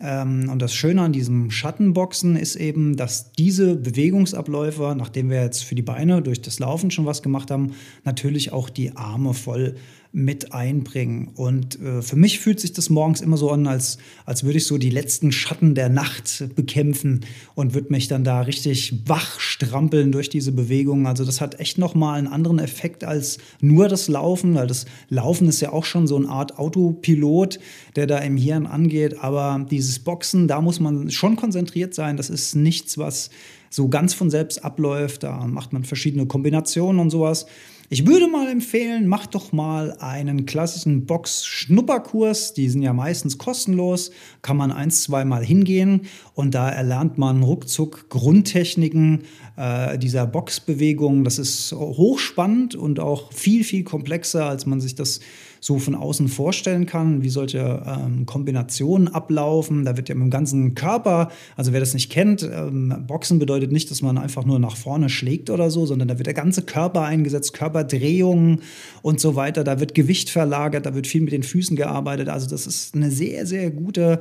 Ähm, 0.00 0.48
und 0.50 0.62
das 0.62 0.74
Schöne 0.74 1.02
an 1.02 1.12
diesem 1.12 1.50
Schattenboxen 1.50 2.36
ist 2.36 2.56
eben, 2.56 2.96
dass 2.96 3.32
diese 3.32 3.76
Bewegungsabläufe, 3.76 4.94
nachdem 4.96 5.28
wir 5.28 5.42
jetzt 5.42 5.64
für 5.64 5.74
die 5.74 5.82
Beine 5.82 6.22
durch 6.22 6.40
das 6.40 6.60
Laufen 6.60 6.90
schon 6.90 7.06
was 7.06 7.22
gemacht 7.22 7.50
haben, 7.50 7.72
natürlich 8.04 8.52
auch 8.52 8.70
die 8.70 8.96
Arme 8.96 9.34
voll 9.34 9.74
mit 10.10 10.52
einbringen. 10.52 11.28
Und 11.34 11.80
äh, 11.80 12.00
für 12.00 12.16
mich 12.16 12.40
fühlt 12.40 12.60
sich 12.60 12.72
das 12.72 12.88
morgens 12.88 13.20
immer 13.20 13.36
so 13.36 13.50
an, 13.50 13.66
als, 13.66 13.98
als 14.24 14.42
würde 14.42 14.58
ich 14.58 14.66
so 14.66 14.78
die 14.78 14.90
letzten 14.90 15.32
Schatten 15.32 15.74
der 15.74 15.90
Nacht 15.90 16.44
bekämpfen 16.54 17.26
und 17.54 17.74
würde 17.74 17.92
mich 17.92 18.08
dann 18.08 18.24
da 18.24 18.40
richtig 18.40 19.02
wach 19.06 19.38
strampeln 19.38 20.10
durch 20.10 20.30
diese 20.30 20.52
Bewegungen. 20.52 21.06
Also 21.06 21.24
das 21.24 21.40
hat 21.40 21.60
echt 21.60 21.76
nochmal 21.76 22.18
einen 22.18 22.26
anderen 22.26 22.58
Effekt 22.58 23.04
als 23.04 23.38
nur 23.60 23.88
das 23.88 24.08
Laufen, 24.08 24.54
weil 24.54 24.66
das 24.66 24.86
Laufen 25.10 25.46
ist 25.48 25.60
ja 25.60 25.72
auch 25.72 25.84
schon 25.84 26.06
so 26.06 26.16
eine 26.16 26.28
Art 26.28 26.58
Autopilot, 26.58 27.58
der 27.94 28.06
da 28.06 28.18
im 28.18 28.38
Hirn 28.38 28.66
angeht. 28.66 29.18
Aber 29.20 29.66
dieses 29.70 29.98
Boxen, 29.98 30.48
da 30.48 30.62
muss 30.62 30.80
man 30.80 31.10
schon 31.10 31.36
konzentriert 31.36 31.92
sein. 31.94 32.16
Das 32.16 32.30
ist 32.30 32.54
nichts, 32.54 32.96
was 32.96 33.28
so 33.70 33.88
ganz 33.88 34.14
von 34.14 34.30
selbst 34.30 34.64
abläuft. 34.64 35.22
Da 35.22 35.46
macht 35.46 35.74
man 35.74 35.84
verschiedene 35.84 36.26
Kombinationen 36.26 37.00
und 37.00 37.10
sowas. 37.10 37.46
Ich 37.90 38.06
würde 38.06 38.28
mal 38.28 38.50
empfehlen, 38.50 39.08
macht 39.08 39.34
doch 39.34 39.50
mal 39.52 39.96
einen 39.98 40.44
klassischen 40.44 41.06
Box-Schnupperkurs. 41.06 42.52
Die 42.52 42.68
sind 42.68 42.82
ja 42.82 42.92
meistens 42.92 43.38
kostenlos. 43.38 44.10
Kann 44.42 44.58
man 44.58 44.70
eins, 44.70 45.04
zweimal 45.04 45.42
hingehen 45.42 46.02
und 46.34 46.54
da 46.54 46.68
erlernt 46.68 47.16
man 47.16 47.42
ruckzuck 47.42 48.10
Grundtechniken 48.10 49.22
äh, 49.56 49.98
dieser 49.98 50.26
Boxbewegung. 50.26 51.24
Das 51.24 51.38
ist 51.38 51.72
hochspannend 51.72 52.74
und 52.74 53.00
auch 53.00 53.32
viel, 53.32 53.64
viel 53.64 53.84
komplexer, 53.84 54.44
als 54.44 54.66
man 54.66 54.82
sich 54.82 54.94
das 54.94 55.20
so 55.60 55.78
von 55.78 55.94
außen 55.94 56.28
vorstellen 56.28 56.86
kann, 56.86 57.22
wie 57.22 57.28
solche 57.28 57.82
ähm, 57.86 58.26
Kombinationen 58.26 59.08
ablaufen. 59.08 59.84
Da 59.84 59.96
wird 59.96 60.08
ja 60.08 60.14
mit 60.14 60.24
dem 60.24 60.30
ganzen 60.30 60.74
Körper, 60.74 61.30
also 61.56 61.72
wer 61.72 61.80
das 61.80 61.94
nicht 61.94 62.10
kennt, 62.10 62.42
ähm, 62.42 63.04
Boxen 63.06 63.38
bedeutet 63.38 63.72
nicht, 63.72 63.90
dass 63.90 64.02
man 64.02 64.18
einfach 64.18 64.44
nur 64.44 64.58
nach 64.58 64.76
vorne 64.76 65.08
schlägt 65.08 65.50
oder 65.50 65.70
so, 65.70 65.86
sondern 65.86 66.08
da 66.08 66.18
wird 66.18 66.26
der 66.26 66.34
ganze 66.34 66.62
Körper 66.62 67.02
eingesetzt, 67.02 67.52
Körperdrehungen 67.52 68.60
und 69.02 69.20
so 69.20 69.36
weiter. 69.36 69.64
Da 69.64 69.80
wird 69.80 69.94
Gewicht 69.94 70.30
verlagert, 70.30 70.86
da 70.86 70.94
wird 70.94 71.06
viel 71.06 71.22
mit 71.22 71.32
den 71.32 71.42
Füßen 71.42 71.76
gearbeitet. 71.76 72.28
Also 72.28 72.48
das 72.48 72.66
ist 72.66 72.94
eine 72.94 73.10
sehr, 73.10 73.46
sehr 73.46 73.70
gute 73.70 74.20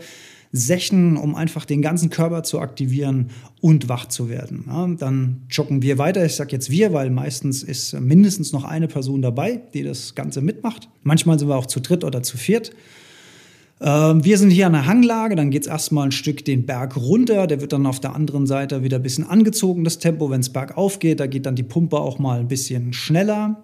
Session, 0.52 1.18
um 1.18 1.36
einfach 1.36 1.66
den 1.66 1.82
ganzen 1.82 2.10
Körper 2.10 2.44
zu 2.44 2.60
aktivieren 2.60 3.30
und 3.62 3.90
wach 3.90 4.08
zu 4.08 4.30
werden. 4.30 4.66
Ja, 4.68 4.88
dann 4.88 5.42
joggen 5.50 5.82
wir 5.82 5.98
weiter. 5.98 6.26
Ich 6.26 6.36
sage 6.36 6.52
jetzt 6.52 6.70
wir, 6.70 6.94
weil 6.94 7.10
meistens 7.10 7.64
ist 7.64 8.00
mindestens 8.00 8.54
noch 8.54 8.64
eine 8.64 8.88
Person 8.88 9.22
dabei, 9.22 9.62
die 9.74 9.84
das 9.84 10.16
Ganze 10.16 10.42
mitmacht. 10.42 10.90
Manchmal 11.04 11.38
sind 11.40 11.50
wir 11.50 11.56
auch 11.56 11.66
zu 11.66 11.80
dritt 11.80 12.04
oder 12.04 12.24
zu 12.24 12.38
viert. 12.38 12.72
Ähm, 13.80 14.24
wir 14.24 14.38
sind 14.38 14.50
hier 14.50 14.68
an 14.68 14.74
der 14.74 14.88
Hanglage, 14.88 15.36
dann 15.36 15.52
geht 15.52 15.64
es 15.64 15.68
erstmal 15.68 16.08
ein 16.08 16.12
Stück 16.12 16.44
den 16.44 16.66
Berg 16.66 16.98
runter, 16.98 17.46
der 17.46 17.62
wird 17.62 17.74
dann 17.74 17.86
auf 17.86 18.00
der 18.00 18.16
anderen 18.16 18.48
Seite 18.48 18.84
wieder 18.84 18.98
ein 18.98 19.04
bisschen 19.04 19.28
angezogen, 19.28 19.84
das 19.84 20.00
Tempo, 20.00 20.32
wenn 20.32 20.42
es 20.42 20.50
bergauf 20.50 21.00
geht, 21.00 21.20
da 21.20 21.28
geht 21.28 21.46
dann 21.46 21.56
die 21.56 21.64
Pumpe 21.64 22.00
auch 22.00 22.18
mal 22.18 22.40
ein 22.40 22.48
bisschen 22.48 22.94
schneller. 22.94 23.62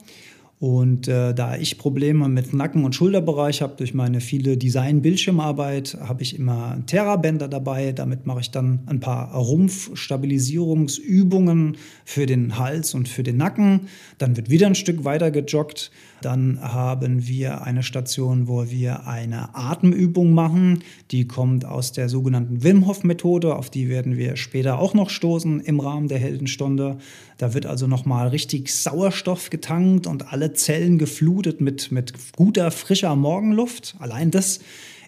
Und 0.63 1.09
äh, 1.09 1.33
da 1.33 1.57
ich 1.57 1.77
Probleme 1.77 2.29
mit 2.29 2.53
Nacken- 2.53 2.85
und 2.85 2.95
Schulterbereich 2.95 3.61
habe 3.61 3.75
durch 3.75 3.93
meine 3.93 4.21
viele 4.21 4.55
Design-Bildschirmarbeit, 4.55 5.97
habe 5.99 6.23
ich 6.23 6.39
immer 6.39 6.77
Terra-Bänder 6.87 7.49
dabei. 7.49 7.91
Damit 7.91 8.25
mache 8.25 8.39
ich 8.39 8.49
dann 8.49 8.79
ein 8.85 9.01
paar 9.01 9.35
Rumpfstabilisierungsübungen 9.35 11.75
für 12.05 12.27
den 12.27 12.57
Hals 12.57 12.93
und 12.93 13.09
für 13.09 13.23
den 13.23 13.35
Nacken. 13.35 13.89
Dann 14.19 14.37
wird 14.37 14.49
wieder 14.49 14.67
ein 14.67 14.75
Stück 14.75 15.03
weiter 15.03 15.31
gejoggt. 15.31 15.91
Dann 16.23 16.59
haben 16.61 17.27
wir 17.27 17.63
eine 17.63 17.83
Station, 17.83 18.47
wo 18.47 18.69
wir 18.69 19.07
eine 19.07 19.53
Atemübung 19.55 20.33
machen. 20.33 20.83
Die 21.11 21.27
kommt 21.27 21.65
aus 21.65 21.91
der 21.91 22.07
sogenannten 22.07 22.63
Wim 22.63 22.87
Hof 22.87 23.03
Methode. 23.03 23.55
Auf 23.55 23.69
die 23.69 23.89
werden 23.89 24.15
wir 24.15 24.37
später 24.37 24.79
auch 24.79 24.93
noch 24.93 25.09
stoßen 25.09 25.59
im 25.59 25.79
Rahmen 25.81 26.07
der 26.07 26.19
Heldenstunde. 26.19 26.97
Da 27.37 27.53
wird 27.53 27.65
also 27.65 27.87
nochmal 27.87 28.29
richtig 28.29 28.73
Sauerstoff 28.73 29.49
getankt 29.49 30.07
und 30.07 30.31
alle 30.31 30.53
Zellen 30.53 30.97
geflutet 30.97 31.59
mit, 31.59 31.91
mit 31.91 32.13
guter, 32.35 32.71
frischer 32.71 33.15
Morgenluft. 33.15 33.95
Allein 33.99 34.31
das 34.31 34.61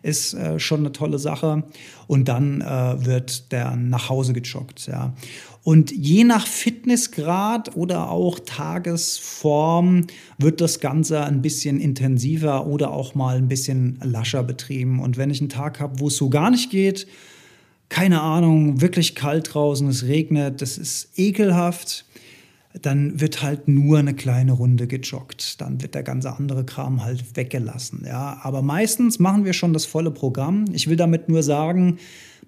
ist 0.06 0.34
äh, 0.36 0.60
schon 0.60 0.82
eine 0.82 0.91
tolle 0.91 1.17
Sache. 1.17 1.63
Und 2.08 2.28
dann 2.28 2.62
äh, 2.62 3.06
wird 3.06 3.51
der 3.51 3.75
nach 3.75 4.10
Hause 4.10 4.34
gejoggt. 4.34 4.88
Ja. 4.88 5.13
Und 5.65 5.91
je 5.91 6.23
nach 6.23 6.45
Fitnessgrad 6.45 7.75
oder 7.75 8.12
auch 8.12 8.38
Tagesform 8.38 10.06
wird 10.38 10.62
das 10.62 10.80
Ganze 10.80 11.23
ein 11.23 11.41
bisschen 11.41 11.82
intensiver 11.82 12.67
oder 12.67 12.91
auch 12.91 13.15
mal 13.15 13.38
ein 13.38 13.47
bisschen 13.47 13.97
lascher 14.04 14.43
betrieben. 14.43 14.99
Und 14.99 15.17
wenn 15.17 15.32
ich 15.32 15.41
einen 15.41 15.49
Tag 15.49 15.80
habe, 15.80 15.99
wo 15.99 16.10
es 16.10 16.17
so 16.17 16.30
gar 16.30 16.51
nicht 16.51 16.69
geht, 16.69 17.08
keine 17.89 18.21
Ahnung, 18.21 18.80
wirklich 18.80 19.15
kalt 19.15 19.56
draußen, 19.56 19.88
es 19.88 20.04
regnet, 20.04 20.62
das 20.62 20.78
ist 20.78 21.17
ekelhaft, 21.17 22.06
dann 22.80 23.19
wird 23.19 23.41
halt 23.41 23.67
nur 23.67 23.97
eine 23.97 24.13
kleine 24.13 24.51
Runde 24.51 24.86
gejoggt. 24.86 25.62
Dann 25.62 25.82
wird 25.82 25.95
der 25.95 26.04
ganze 26.04 26.32
andere 26.32 26.63
Kram 26.63 27.04
halt 27.04 27.36
weggelassen. 27.36 28.04
Ja, 28.06 28.39
aber 28.43 28.62
meistens 28.62 29.17
machen 29.17 29.45
wir 29.45 29.54
schon 29.54 29.73
das 29.73 29.88
volle 29.88 30.12
Programm. 30.12 30.65
Ich 30.73 30.88
will 30.88 30.95
damit 30.95 31.28
nur 31.28 31.41
sagen, 31.41 31.97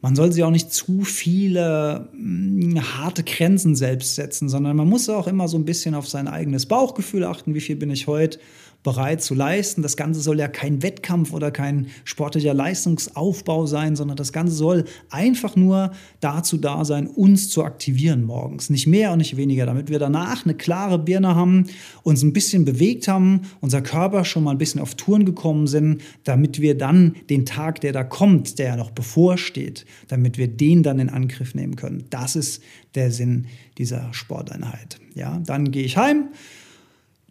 man 0.01 0.15
soll 0.15 0.31
sich 0.31 0.43
auch 0.43 0.51
nicht 0.51 0.71
zu 0.71 1.01
viele 1.01 2.10
mh, 2.13 2.79
hm, 2.79 2.97
harte 2.97 3.23
Grenzen 3.23 3.75
selbst 3.75 4.15
setzen, 4.15 4.49
sondern 4.49 4.75
man 4.77 4.88
muss 4.88 5.10
auch 5.10 5.27
immer 5.27 5.47
so 5.47 5.57
ein 5.57 5.65
bisschen 5.65 5.95
auf 5.95 6.07
sein 6.07 6.27
eigenes 6.27 6.65
Bauchgefühl 6.65 7.23
achten, 7.23 7.55
wie 7.55 7.62
viel 7.62 7.75
bin 7.75 7.89
ich 7.89 8.07
heute 8.07 8.39
bereit 8.83 9.21
zu 9.21 9.35
leisten. 9.35 9.81
Das 9.81 9.97
Ganze 9.97 10.21
soll 10.21 10.39
ja 10.39 10.47
kein 10.47 10.81
Wettkampf 10.81 11.33
oder 11.33 11.51
kein 11.51 11.87
sportlicher 12.05 12.53
Leistungsaufbau 12.53 13.65
sein, 13.65 13.95
sondern 13.95 14.15
das 14.15 14.31
Ganze 14.31 14.55
soll 14.55 14.85
einfach 15.09 15.55
nur 15.55 15.91
dazu 16.21 16.57
da 16.57 16.85
sein, 16.85 17.07
uns 17.07 17.49
zu 17.49 17.63
aktivieren 17.63 18.23
morgens. 18.23 18.69
Nicht 18.69 18.87
mehr 18.87 19.11
und 19.11 19.17
nicht 19.17 19.35
weniger, 19.35 19.65
damit 19.65 19.89
wir 19.89 19.99
danach 19.99 20.45
eine 20.45 20.53
klare 20.53 20.99
Birne 20.99 21.35
haben, 21.35 21.65
uns 22.03 22.23
ein 22.23 22.33
bisschen 22.33 22.65
bewegt 22.65 23.07
haben, 23.07 23.41
unser 23.59 23.81
Körper 23.81 24.23
schon 24.23 24.43
mal 24.43 24.51
ein 24.51 24.57
bisschen 24.57 24.79
auf 24.79 24.95
Touren 24.95 25.25
gekommen 25.25 25.67
sind, 25.67 26.01
damit 26.23 26.61
wir 26.61 26.77
dann 26.77 27.15
den 27.29 27.45
Tag, 27.45 27.81
der 27.81 27.91
da 27.91 28.03
kommt, 28.03 28.57
der 28.59 28.67
ja 28.67 28.75
noch 28.77 28.91
bevorsteht, 28.91 29.85
damit 30.07 30.37
wir 30.37 30.47
den 30.47 30.83
dann 30.83 30.99
in 30.99 31.09
Angriff 31.09 31.55
nehmen 31.55 31.75
können. 31.75 32.05
Das 32.09 32.35
ist 32.35 32.63
der 32.95 33.11
Sinn 33.11 33.47
dieser 33.77 34.13
Sporteinheit. 34.13 34.99
Ja, 35.13 35.41
dann 35.45 35.71
gehe 35.71 35.83
ich 35.83 35.97
heim 35.97 36.29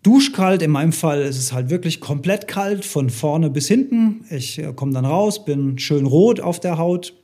duschkalt. 0.02 0.62
In 0.62 0.70
meinem 0.70 0.92
Fall 0.92 1.22
ist 1.22 1.38
es 1.38 1.52
halt 1.52 1.70
wirklich 1.70 2.00
komplett 2.00 2.48
kalt, 2.48 2.84
von 2.84 3.10
vorne 3.10 3.50
bis 3.50 3.68
hinten. 3.68 4.24
Ich 4.30 4.58
äh, 4.58 4.72
komme 4.74 4.92
dann 4.92 5.04
raus, 5.04 5.44
bin 5.44 5.78
schön 5.78 6.06
rot 6.06 6.40
auf 6.40 6.60
der 6.60 6.78
Haut, 6.78 7.14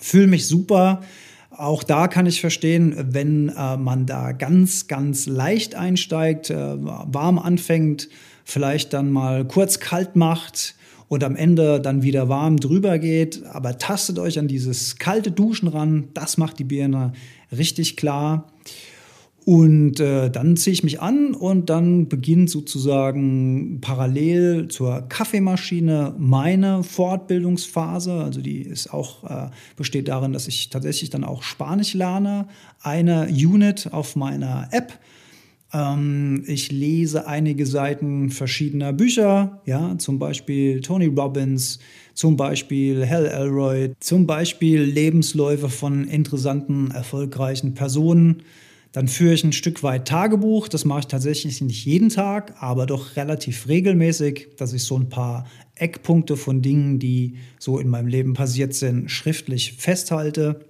fühle 0.00 0.26
mich 0.26 0.46
super. 0.46 1.02
Auch 1.50 1.82
da 1.82 2.08
kann 2.08 2.26
ich 2.26 2.40
verstehen, 2.40 2.94
wenn 3.10 3.50
äh, 3.50 3.76
man 3.76 4.06
da 4.06 4.32
ganz, 4.32 4.86
ganz 4.86 5.26
leicht 5.26 5.74
einsteigt, 5.74 6.50
äh, 6.50 6.56
warm 6.56 7.38
anfängt, 7.38 8.08
vielleicht 8.44 8.92
dann 8.92 9.10
mal 9.10 9.46
kurz 9.46 9.78
kalt 9.78 10.16
macht 10.16 10.74
und 11.08 11.24
am 11.24 11.36
Ende 11.36 11.78
dann 11.78 12.02
wieder 12.02 12.30
warm 12.30 12.58
drüber 12.58 12.98
geht. 12.98 13.44
Aber 13.44 13.76
tastet 13.76 14.18
euch 14.18 14.38
an 14.38 14.48
dieses 14.48 14.96
kalte 14.96 15.30
Duschen 15.30 15.68
ran. 15.68 16.08
Das 16.14 16.38
macht 16.38 16.58
die 16.58 16.64
Birne 16.64 17.12
richtig 17.56 17.98
klar. 17.98 18.50
Und 19.44 19.98
äh, 19.98 20.30
dann 20.30 20.56
ziehe 20.56 20.72
ich 20.72 20.84
mich 20.84 21.00
an 21.00 21.34
und 21.34 21.68
dann 21.68 22.08
beginnt 22.08 22.48
sozusagen 22.48 23.80
parallel 23.80 24.68
zur 24.68 25.02
Kaffeemaschine 25.08 26.14
meine 26.16 26.84
Fortbildungsphase. 26.84 28.12
Also 28.12 28.40
die 28.40 28.62
ist 28.62 28.92
auch, 28.94 29.24
äh, 29.24 29.50
besteht 29.76 30.06
darin, 30.06 30.32
dass 30.32 30.46
ich 30.46 30.70
tatsächlich 30.70 31.10
dann 31.10 31.24
auch 31.24 31.42
Spanisch 31.42 31.94
lerne, 31.94 32.46
eine 32.82 33.26
Unit 33.30 33.92
auf 33.92 34.14
meiner 34.14 34.68
App. 34.70 35.00
Ähm, 35.72 36.44
ich 36.46 36.70
lese 36.70 37.26
einige 37.26 37.66
Seiten 37.66 38.30
verschiedener 38.30 38.92
Bücher, 38.92 39.60
ja, 39.64 39.98
zum 39.98 40.20
Beispiel 40.20 40.82
Tony 40.82 41.06
Robbins, 41.06 41.80
zum 42.14 42.36
Beispiel 42.36 43.08
Hal 43.08 43.26
Elroy, 43.26 43.92
zum 43.98 44.26
Beispiel 44.26 44.82
Lebensläufe 44.82 45.68
von 45.68 46.06
interessanten, 46.06 46.92
erfolgreichen 46.92 47.74
Personen. 47.74 48.42
Dann 48.92 49.08
führe 49.08 49.32
ich 49.32 49.42
ein 49.42 49.52
Stück 49.52 49.82
weit 49.82 50.06
Tagebuch. 50.06 50.68
Das 50.68 50.84
mache 50.84 51.00
ich 51.00 51.06
tatsächlich 51.06 51.60
nicht 51.62 51.86
jeden 51.86 52.10
Tag, 52.10 52.54
aber 52.60 52.86
doch 52.86 53.16
relativ 53.16 53.66
regelmäßig, 53.66 54.48
dass 54.58 54.74
ich 54.74 54.84
so 54.84 54.98
ein 54.98 55.08
paar 55.08 55.46
Eckpunkte 55.74 56.36
von 56.36 56.60
Dingen, 56.60 56.98
die 56.98 57.36
so 57.58 57.78
in 57.78 57.88
meinem 57.88 58.06
Leben 58.06 58.34
passiert 58.34 58.74
sind, 58.74 59.10
schriftlich 59.10 59.72
festhalte. 59.74 60.66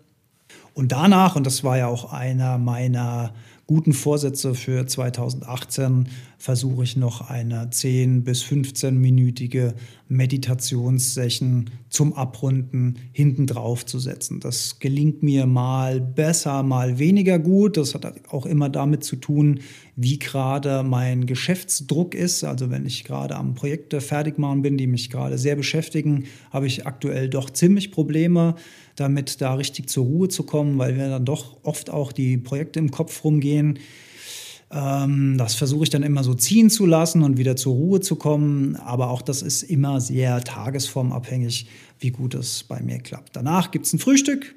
Und 0.74 0.92
danach, 0.92 1.36
und 1.36 1.44
das 1.44 1.64
war 1.64 1.76
ja 1.76 1.88
auch 1.88 2.12
einer 2.12 2.58
meiner 2.58 3.34
guten 3.66 3.92
Vorsätze 3.92 4.54
für 4.54 4.86
2018 4.86 6.08
versuche 6.38 6.84
ich 6.84 6.96
noch 6.96 7.30
eine 7.30 7.70
10 7.70 8.24
bis 8.24 8.44
15-minütige 8.44 9.74
Meditationssession 10.12 11.70
zum 11.88 12.12
Abrunden 12.12 12.96
hinten 13.12 13.46
drauf 13.46 13.84
zu 13.86 13.98
setzen. 13.98 14.40
Das 14.40 14.78
gelingt 14.78 15.22
mir 15.22 15.46
mal 15.46 16.00
besser, 16.00 16.62
mal 16.62 16.98
weniger 16.98 17.38
gut. 17.38 17.76
Das 17.76 17.94
hat 17.94 18.06
auch 18.28 18.46
immer 18.46 18.68
damit 18.68 19.04
zu 19.04 19.16
tun, 19.16 19.60
wie 19.96 20.18
gerade 20.18 20.82
mein 20.82 21.26
Geschäftsdruck 21.26 22.14
ist. 22.14 22.44
Also 22.44 22.70
wenn 22.70 22.86
ich 22.86 23.04
gerade 23.04 23.36
am 23.36 23.54
Projekte 23.54 24.00
fertig 24.00 24.38
machen 24.38 24.62
bin, 24.62 24.76
die 24.76 24.86
mich 24.86 25.10
gerade 25.10 25.38
sehr 25.38 25.56
beschäftigen, 25.56 26.24
habe 26.50 26.66
ich 26.66 26.86
aktuell 26.86 27.28
doch 27.28 27.50
ziemlich 27.50 27.90
Probleme 27.90 28.54
damit, 28.96 29.40
da 29.40 29.54
richtig 29.54 29.88
zur 29.88 30.04
Ruhe 30.04 30.28
zu 30.28 30.42
kommen, 30.44 30.78
weil 30.78 30.96
wir 30.96 31.08
dann 31.08 31.24
doch 31.24 31.56
oft 31.62 31.90
auch 31.90 32.12
die 32.12 32.36
Projekte 32.36 32.78
im 32.78 32.90
Kopf 32.90 33.24
rumgehen 33.24 33.78
ähm, 34.72 35.36
das 35.36 35.54
versuche 35.54 35.84
ich 35.84 35.90
dann 35.90 36.02
immer 36.02 36.24
so 36.24 36.34
ziehen 36.34 36.70
zu 36.70 36.86
lassen 36.86 37.22
und 37.22 37.36
wieder 37.36 37.56
zur 37.56 37.74
Ruhe 37.74 38.00
zu 38.00 38.16
kommen. 38.16 38.76
Aber 38.76 39.10
auch 39.10 39.22
das 39.22 39.42
ist 39.42 39.62
immer 39.62 40.00
sehr 40.00 40.40
tagesformabhängig, 40.42 41.68
wie 41.98 42.10
gut 42.10 42.34
es 42.34 42.64
bei 42.64 42.80
mir 42.80 42.98
klappt. 42.98 43.36
Danach 43.36 43.70
gibt 43.70 43.86
es 43.86 43.92
ein 43.92 43.98
Frühstück 43.98 44.54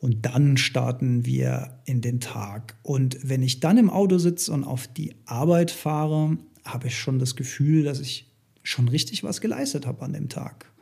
und 0.00 0.24
dann 0.24 0.56
starten 0.56 1.26
wir 1.26 1.78
in 1.84 2.00
den 2.00 2.20
Tag. 2.20 2.76
Und 2.82 3.18
wenn 3.22 3.42
ich 3.42 3.60
dann 3.60 3.76
im 3.76 3.90
Auto 3.90 4.18
sitze 4.18 4.52
und 4.52 4.64
auf 4.64 4.86
die 4.86 5.14
Arbeit 5.26 5.70
fahre, 5.70 6.38
habe 6.64 6.86
ich 6.86 6.98
schon 6.98 7.18
das 7.18 7.36
Gefühl, 7.36 7.84
dass 7.84 8.00
ich 8.00 8.30
schon 8.62 8.88
richtig 8.88 9.22
was 9.24 9.42
geleistet 9.42 9.86
habe 9.86 10.02
an 10.02 10.14
dem 10.14 10.30
Tag. 10.30 10.72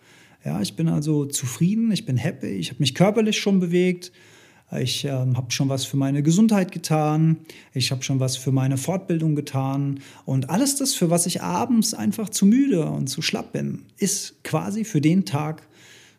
Ja, 0.44 0.60
ich 0.60 0.74
bin 0.74 0.88
also 0.88 1.24
zufrieden, 1.24 1.90
ich 1.92 2.04
bin 2.04 2.16
happy, 2.16 2.48
ich 2.48 2.70
habe 2.70 2.80
mich 2.80 2.94
körperlich 2.94 3.38
schon 3.40 3.60
bewegt 3.60 4.12
ich 4.78 5.04
ähm, 5.04 5.36
habe 5.36 5.50
schon 5.50 5.68
was 5.68 5.84
für 5.84 5.96
meine 5.96 6.22
Gesundheit 6.22 6.72
getan. 6.72 7.38
Ich 7.74 7.90
habe 7.90 8.02
schon 8.02 8.20
was 8.20 8.36
für 8.36 8.52
meine 8.52 8.76
Fortbildung 8.76 9.34
getan. 9.34 10.00
Und 10.24 10.50
alles 10.50 10.76
das, 10.76 10.94
für 10.94 11.10
was 11.10 11.26
ich 11.26 11.42
abends 11.42 11.94
einfach 11.94 12.28
zu 12.28 12.46
müde 12.46 12.86
und 12.86 13.08
zu 13.08 13.22
schlapp 13.22 13.52
bin, 13.52 13.82
ist 13.98 14.42
quasi 14.44 14.84
für 14.84 15.00
den 15.00 15.24
Tag 15.24 15.68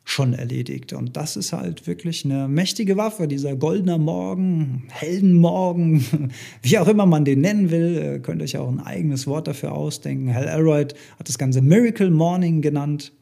schon 0.05 0.33
erledigt. 0.33 0.93
Und 0.93 1.15
das 1.15 1.37
ist 1.37 1.53
halt 1.53 1.87
wirklich 1.87 2.25
eine 2.25 2.47
mächtige 2.47 2.97
Waffe, 2.97 3.27
dieser 3.27 3.55
goldene 3.55 3.97
Morgen, 3.97 4.83
Heldenmorgen, 4.89 6.31
wie 6.61 6.77
auch 6.77 6.87
immer 6.87 7.05
man 7.05 7.25
den 7.25 7.41
nennen 7.41 7.71
will. 7.71 7.95
Ihr 7.95 8.19
könnt 8.19 8.41
euch 8.41 8.57
auch 8.57 8.69
ein 8.69 8.81
eigenes 8.81 9.27
Wort 9.27 9.47
dafür 9.47 9.71
ausdenken. 9.71 10.33
Hal 10.33 10.47
Elroyd 10.47 10.93
hat 11.17 11.29
das 11.29 11.37
Ganze 11.37 11.61
Miracle 11.61 12.11
Morning 12.11 12.61
genannt 12.61 13.13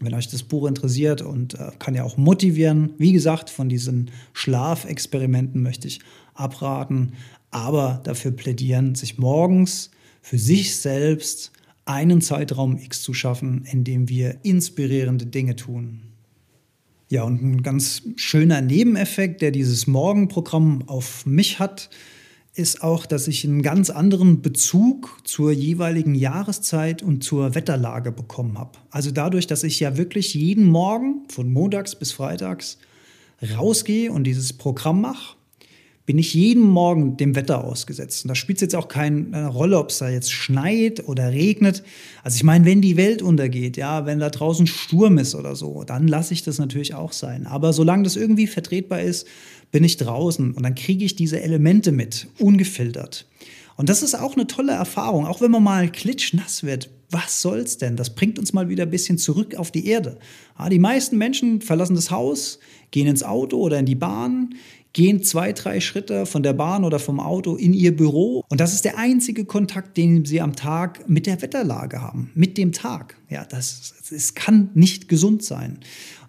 wenn 0.00 0.14
euch 0.14 0.28
das 0.28 0.42
Buch 0.42 0.66
interessiert 0.66 1.22
und 1.22 1.54
äh, 1.54 1.70
kann 1.78 1.94
ja 1.94 2.04
auch 2.04 2.16
motivieren. 2.16 2.94
Wie 2.98 3.12
gesagt, 3.12 3.50
von 3.50 3.68
diesen 3.68 4.10
Schlafexperimenten 4.32 5.62
möchte 5.62 5.88
ich 5.88 6.00
abraten, 6.34 7.12
aber 7.50 8.00
dafür 8.04 8.30
plädieren, 8.30 8.94
sich 8.94 9.18
morgens 9.18 9.90
für 10.20 10.38
sich 10.38 10.76
selbst 10.76 11.52
einen 11.84 12.20
Zeitraum 12.20 12.76
X 12.76 13.02
zu 13.02 13.14
schaffen, 13.14 13.64
in 13.64 13.82
dem 13.84 14.08
wir 14.08 14.38
inspirierende 14.42 15.26
Dinge 15.26 15.56
tun. 15.56 16.02
Ja, 17.08 17.22
und 17.22 17.42
ein 17.42 17.62
ganz 17.62 18.02
schöner 18.16 18.60
Nebeneffekt, 18.60 19.40
der 19.40 19.50
dieses 19.50 19.86
Morgenprogramm 19.86 20.86
auf 20.86 21.24
mich 21.24 21.58
hat, 21.58 21.88
ist 22.58 22.82
auch, 22.82 23.06
dass 23.06 23.28
ich 23.28 23.44
einen 23.44 23.62
ganz 23.62 23.88
anderen 23.88 24.42
Bezug 24.42 25.20
zur 25.24 25.52
jeweiligen 25.52 26.14
Jahreszeit 26.14 27.02
und 27.02 27.22
zur 27.22 27.54
Wetterlage 27.54 28.10
bekommen 28.10 28.58
habe. 28.58 28.72
Also 28.90 29.10
dadurch, 29.12 29.46
dass 29.46 29.62
ich 29.62 29.78
ja 29.80 29.96
wirklich 29.96 30.34
jeden 30.34 30.66
Morgen 30.66 31.22
von 31.28 31.52
montags 31.52 31.94
bis 31.94 32.12
freitags 32.12 32.78
rausgehe 33.56 34.10
und 34.10 34.24
dieses 34.24 34.52
Programm 34.52 35.00
mache, 35.00 35.36
bin 36.08 36.16
ich 36.16 36.32
jeden 36.32 36.62
Morgen 36.62 37.18
dem 37.18 37.36
Wetter 37.36 37.62
ausgesetzt. 37.62 38.24
Und 38.24 38.28
da 38.30 38.34
spielt 38.34 38.56
es 38.56 38.62
jetzt 38.62 38.74
auch 38.74 38.88
keine 38.88 39.48
Rolle, 39.48 39.78
ob 39.78 39.90
es 39.90 39.98
da 39.98 40.08
jetzt 40.08 40.32
schneit 40.32 41.06
oder 41.06 41.32
regnet. 41.32 41.82
Also 42.24 42.36
ich 42.36 42.44
meine, 42.44 42.64
wenn 42.64 42.80
die 42.80 42.96
Welt 42.96 43.20
untergeht, 43.20 43.76
ja, 43.76 44.06
wenn 44.06 44.18
da 44.18 44.30
draußen 44.30 44.66
Sturm 44.66 45.18
ist 45.18 45.34
oder 45.34 45.54
so, 45.54 45.84
dann 45.84 46.08
lasse 46.08 46.32
ich 46.32 46.42
das 46.42 46.58
natürlich 46.58 46.94
auch 46.94 47.12
sein. 47.12 47.46
Aber 47.46 47.74
solange 47.74 48.04
das 48.04 48.16
irgendwie 48.16 48.46
vertretbar 48.46 49.02
ist, 49.02 49.26
bin 49.70 49.84
ich 49.84 49.96
draußen 49.96 50.52
und 50.52 50.62
dann 50.62 50.74
kriege 50.74 51.04
ich 51.04 51.16
diese 51.16 51.40
Elemente 51.40 51.92
mit, 51.92 52.28
ungefiltert. 52.38 53.26
Und 53.76 53.88
das 53.88 54.02
ist 54.02 54.14
auch 54.14 54.34
eine 54.34 54.46
tolle 54.46 54.72
Erfahrung, 54.72 55.26
auch 55.26 55.40
wenn 55.40 55.50
man 55.50 55.62
mal 55.62 55.90
klitschnass 55.90 56.64
wird. 56.64 56.90
Was 57.10 57.40
soll's 57.40 57.78
denn? 57.78 57.96
Das 57.96 58.14
bringt 58.14 58.38
uns 58.38 58.52
mal 58.52 58.68
wieder 58.68 58.82
ein 58.82 58.90
bisschen 58.90 59.18
zurück 59.18 59.54
auf 59.54 59.70
die 59.70 59.86
Erde. 59.86 60.18
Ja, 60.58 60.68
die 60.68 60.78
meisten 60.78 61.16
Menschen 61.16 61.62
verlassen 61.62 61.94
das 61.94 62.10
Haus, 62.10 62.58
gehen 62.90 63.06
ins 63.06 63.22
Auto 63.22 63.58
oder 63.58 63.78
in 63.78 63.86
die 63.86 63.94
Bahn, 63.94 64.54
gehen 64.98 65.22
zwei, 65.22 65.52
drei 65.52 65.78
Schritte 65.78 66.26
von 66.26 66.42
der 66.42 66.54
Bahn 66.54 66.82
oder 66.82 66.98
vom 66.98 67.20
Auto 67.20 67.54
in 67.54 67.72
ihr 67.72 67.96
Büro. 67.96 68.44
Und 68.48 68.58
das 68.58 68.74
ist 68.74 68.84
der 68.84 68.98
einzige 68.98 69.44
Kontakt, 69.44 69.96
den 69.96 70.24
sie 70.24 70.40
am 70.40 70.56
Tag 70.56 71.08
mit 71.08 71.26
der 71.26 71.40
Wetterlage 71.40 72.02
haben, 72.02 72.32
mit 72.34 72.58
dem 72.58 72.72
Tag. 72.72 73.16
Ja, 73.30 73.44
das, 73.44 73.94
das 74.10 74.34
kann 74.34 74.70
nicht 74.74 75.08
gesund 75.08 75.44
sein. 75.44 75.78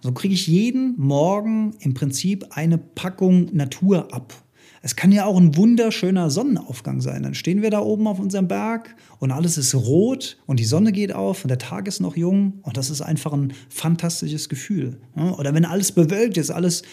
So 0.02 0.12
kriege 0.12 0.34
ich 0.34 0.46
jeden 0.46 0.94
Morgen 1.00 1.72
im 1.80 1.94
Prinzip 1.94 2.46
eine 2.50 2.78
Packung 2.78 3.48
Natur 3.52 4.14
ab. 4.14 4.40
Es 4.82 4.94
kann 4.94 5.10
ja 5.10 5.24
auch 5.24 5.36
ein 5.36 5.56
wunderschöner 5.56 6.30
Sonnenaufgang 6.30 7.00
sein. 7.00 7.24
Dann 7.24 7.34
stehen 7.34 7.62
wir 7.62 7.70
da 7.70 7.80
oben 7.80 8.06
auf 8.06 8.20
unserem 8.20 8.46
Berg 8.46 8.94
und 9.18 9.32
alles 9.32 9.58
ist 9.58 9.74
rot 9.74 10.38
und 10.46 10.60
die 10.60 10.64
Sonne 10.64 10.92
geht 10.92 11.12
auf 11.12 11.42
und 11.42 11.48
der 11.48 11.58
Tag 11.58 11.88
ist 11.88 11.98
noch 11.98 12.16
jung 12.16 12.60
und 12.62 12.76
das 12.76 12.88
ist 12.88 13.00
einfach 13.02 13.32
ein 13.32 13.52
fantastisches 13.68 14.48
Gefühl. 14.48 15.00
Oder 15.16 15.54
wenn 15.54 15.64
alles 15.64 15.90
bewölkt 15.90 16.36
ist, 16.36 16.52
alles 16.52 16.84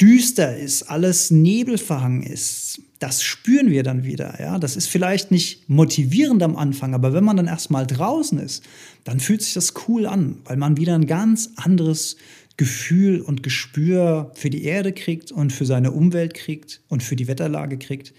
düster 0.00 0.56
ist, 0.56 0.84
alles 0.84 1.30
nebelverhangen 1.30 2.22
ist, 2.22 2.80
das 2.98 3.22
spüren 3.22 3.70
wir 3.70 3.82
dann 3.82 4.04
wieder. 4.04 4.38
Ja, 4.40 4.58
das 4.58 4.76
ist 4.76 4.88
vielleicht 4.88 5.30
nicht 5.30 5.68
motivierend 5.68 6.42
am 6.42 6.56
Anfang, 6.56 6.94
aber 6.94 7.12
wenn 7.12 7.24
man 7.24 7.36
dann 7.36 7.46
erstmal 7.46 7.86
draußen 7.86 8.38
ist, 8.38 8.62
dann 9.04 9.20
fühlt 9.20 9.42
sich 9.42 9.54
das 9.54 9.74
cool 9.88 10.06
an, 10.06 10.38
weil 10.44 10.56
man 10.56 10.76
wieder 10.76 10.94
ein 10.94 11.06
ganz 11.06 11.50
anderes 11.56 12.16
Gefühl 12.56 13.20
und 13.20 13.42
Gespür 13.42 14.32
für 14.34 14.48
die 14.48 14.64
Erde 14.64 14.92
kriegt 14.92 15.30
und 15.30 15.52
für 15.52 15.66
seine 15.66 15.92
Umwelt 15.92 16.34
kriegt 16.34 16.80
und 16.88 17.02
für 17.02 17.16
die 17.16 17.28
Wetterlage 17.28 17.76
kriegt. 17.76 18.14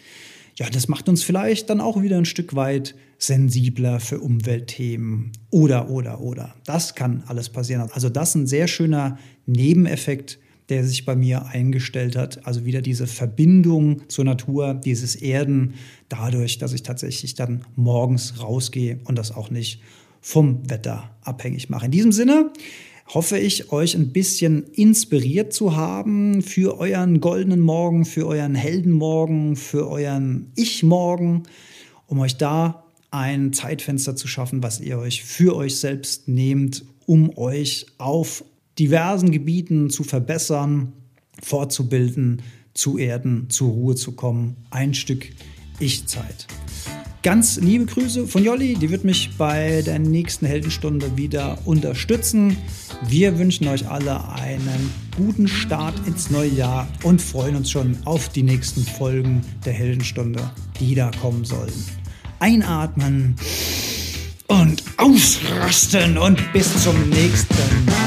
Ja, 0.56 0.70
das 0.70 0.88
macht 0.88 1.10
uns 1.10 1.24
vielleicht 1.24 1.70
dann 1.70 1.82
auch 1.82 2.02
wieder 2.02 2.18
ein 2.18 2.26
Stück 2.26 2.56
weit 2.56 2.96
sensibler 3.20 4.00
für 4.00 4.20
Umweltthemen 4.20 5.32
oder, 5.50 5.90
oder, 5.90 6.22
oder. 6.22 6.56
Das 6.66 6.94
kann 6.94 7.24
alles 7.28 7.50
passieren. 7.50 7.90
Also 7.92 8.10
das 8.10 8.30
ist 8.30 8.36
ein 8.36 8.48
sehr 8.48 8.68
schöner 8.68 9.18
Nebeneffekt, 9.48 10.40
der 10.70 10.84
sich 10.84 11.06
bei 11.06 11.16
mir 11.16 11.46
eingestellt 11.48 12.16
hat. 12.16 12.46
Also 12.46 12.66
wieder 12.66 12.82
diese 12.82 13.08
Verbindung 13.08 14.08
zur 14.10 14.26
Natur, 14.26 14.74
dieses 14.74 15.16
Erden, 15.16 15.76
dadurch, 16.10 16.58
dass 16.58 16.74
ich 16.74 16.84
tatsächlich 16.84 17.36
dann 17.36 17.66
morgens 17.76 18.42
rausgehe 18.42 19.00
und 19.06 19.18
das 19.18 19.32
auch 19.32 19.50
nicht 19.50 19.82
vom 20.20 20.70
Wetter 20.70 21.16
abhängig 21.22 21.70
mache. 21.70 21.86
In 21.86 21.92
diesem 21.92 22.12
Sinne 22.12 22.52
hoffe 23.14 23.38
ich, 23.38 23.72
euch 23.72 23.96
ein 23.96 24.12
bisschen 24.12 24.64
inspiriert 24.74 25.54
zu 25.54 25.76
haben 25.76 26.42
für 26.42 26.78
euren 26.80 27.22
goldenen 27.22 27.62
Morgen, 27.62 28.06
für 28.06 28.28
euren 28.28 28.56
Heldenmorgen, 28.56 29.56
für 29.56 29.88
euren 29.88 30.52
Ich-Morgen, 30.56 31.44
um 32.08 32.20
euch 32.20 32.36
da 32.38 32.84
ein 33.10 33.54
Zeitfenster 33.54 34.18
zu 34.18 34.28
schaffen, 34.28 34.64
was 34.64 34.82
ihr 34.82 35.00
euch 35.00 35.24
für 35.24 35.56
euch 35.56 35.78
selbst 35.78 36.28
nehmt, 36.28 36.84
um 37.06 37.38
euch 37.38 37.86
auf 37.98 38.44
diversen 38.80 39.32
Gebieten 39.32 39.90
zu 39.90 40.04
verbessern, 40.04 40.94
fortzubilden, 41.42 42.42
zu 42.74 42.98
erden, 42.98 43.50
zur 43.50 43.72
Ruhe 43.72 43.96
zu 43.96 44.14
kommen. 44.14 44.56
Ein 44.70 44.94
Stück 44.94 45.28
Ich-Zeit. 45.80 46.48
Ganz 47.24 47.58
liebe 47.58 47.86
Grüße 47.86 48.28
von 48.28 48.44
Jolli, 48.44 48.76
die 48.76 48.90
wird 48.90 49.04
mich 49.04 49.32
bei 49.38 49.82
der 49.82 50.00
nächsten 50.00 50.46
Heldenstunde 50.46 51.18
wieder 51.18 51.58
unterstützen. 51.66 52.56
Wir 53.08 53.38
wünschen 53.38 53.68
euch 53.68 53.90
alle 53.90 54.30
einen 54.30 54.92
guten 55.18 55.48
Start 55.48 55.96
ins 56.08 56.30
neue 56.30 56.52
Jahr 56.52 56.88
und 57.04 57.22
freuen 57.22 57.56
uns 57.56 57.72
schon 57.72 57.98
auf 58.06 58.30
die 58.30 58.44
nächsten 58.44 58.84
Folgen 58.84 59.42
der 59.66 59.74
Heldenstunde, 59.74 60.52
die 60.80 60.96
da 60.96 61.12
kommen 61.20 61.44
sollen. 61.44 61.74
Einatmen 62.40 63.36
und 64.48 64.84
ausrasten 64.98 66.18
und 66.18 66.54
bis 66.54 66.84
zum 66.84 67.10
nächsten 67.10 67.86
Mal. 67.88 68.07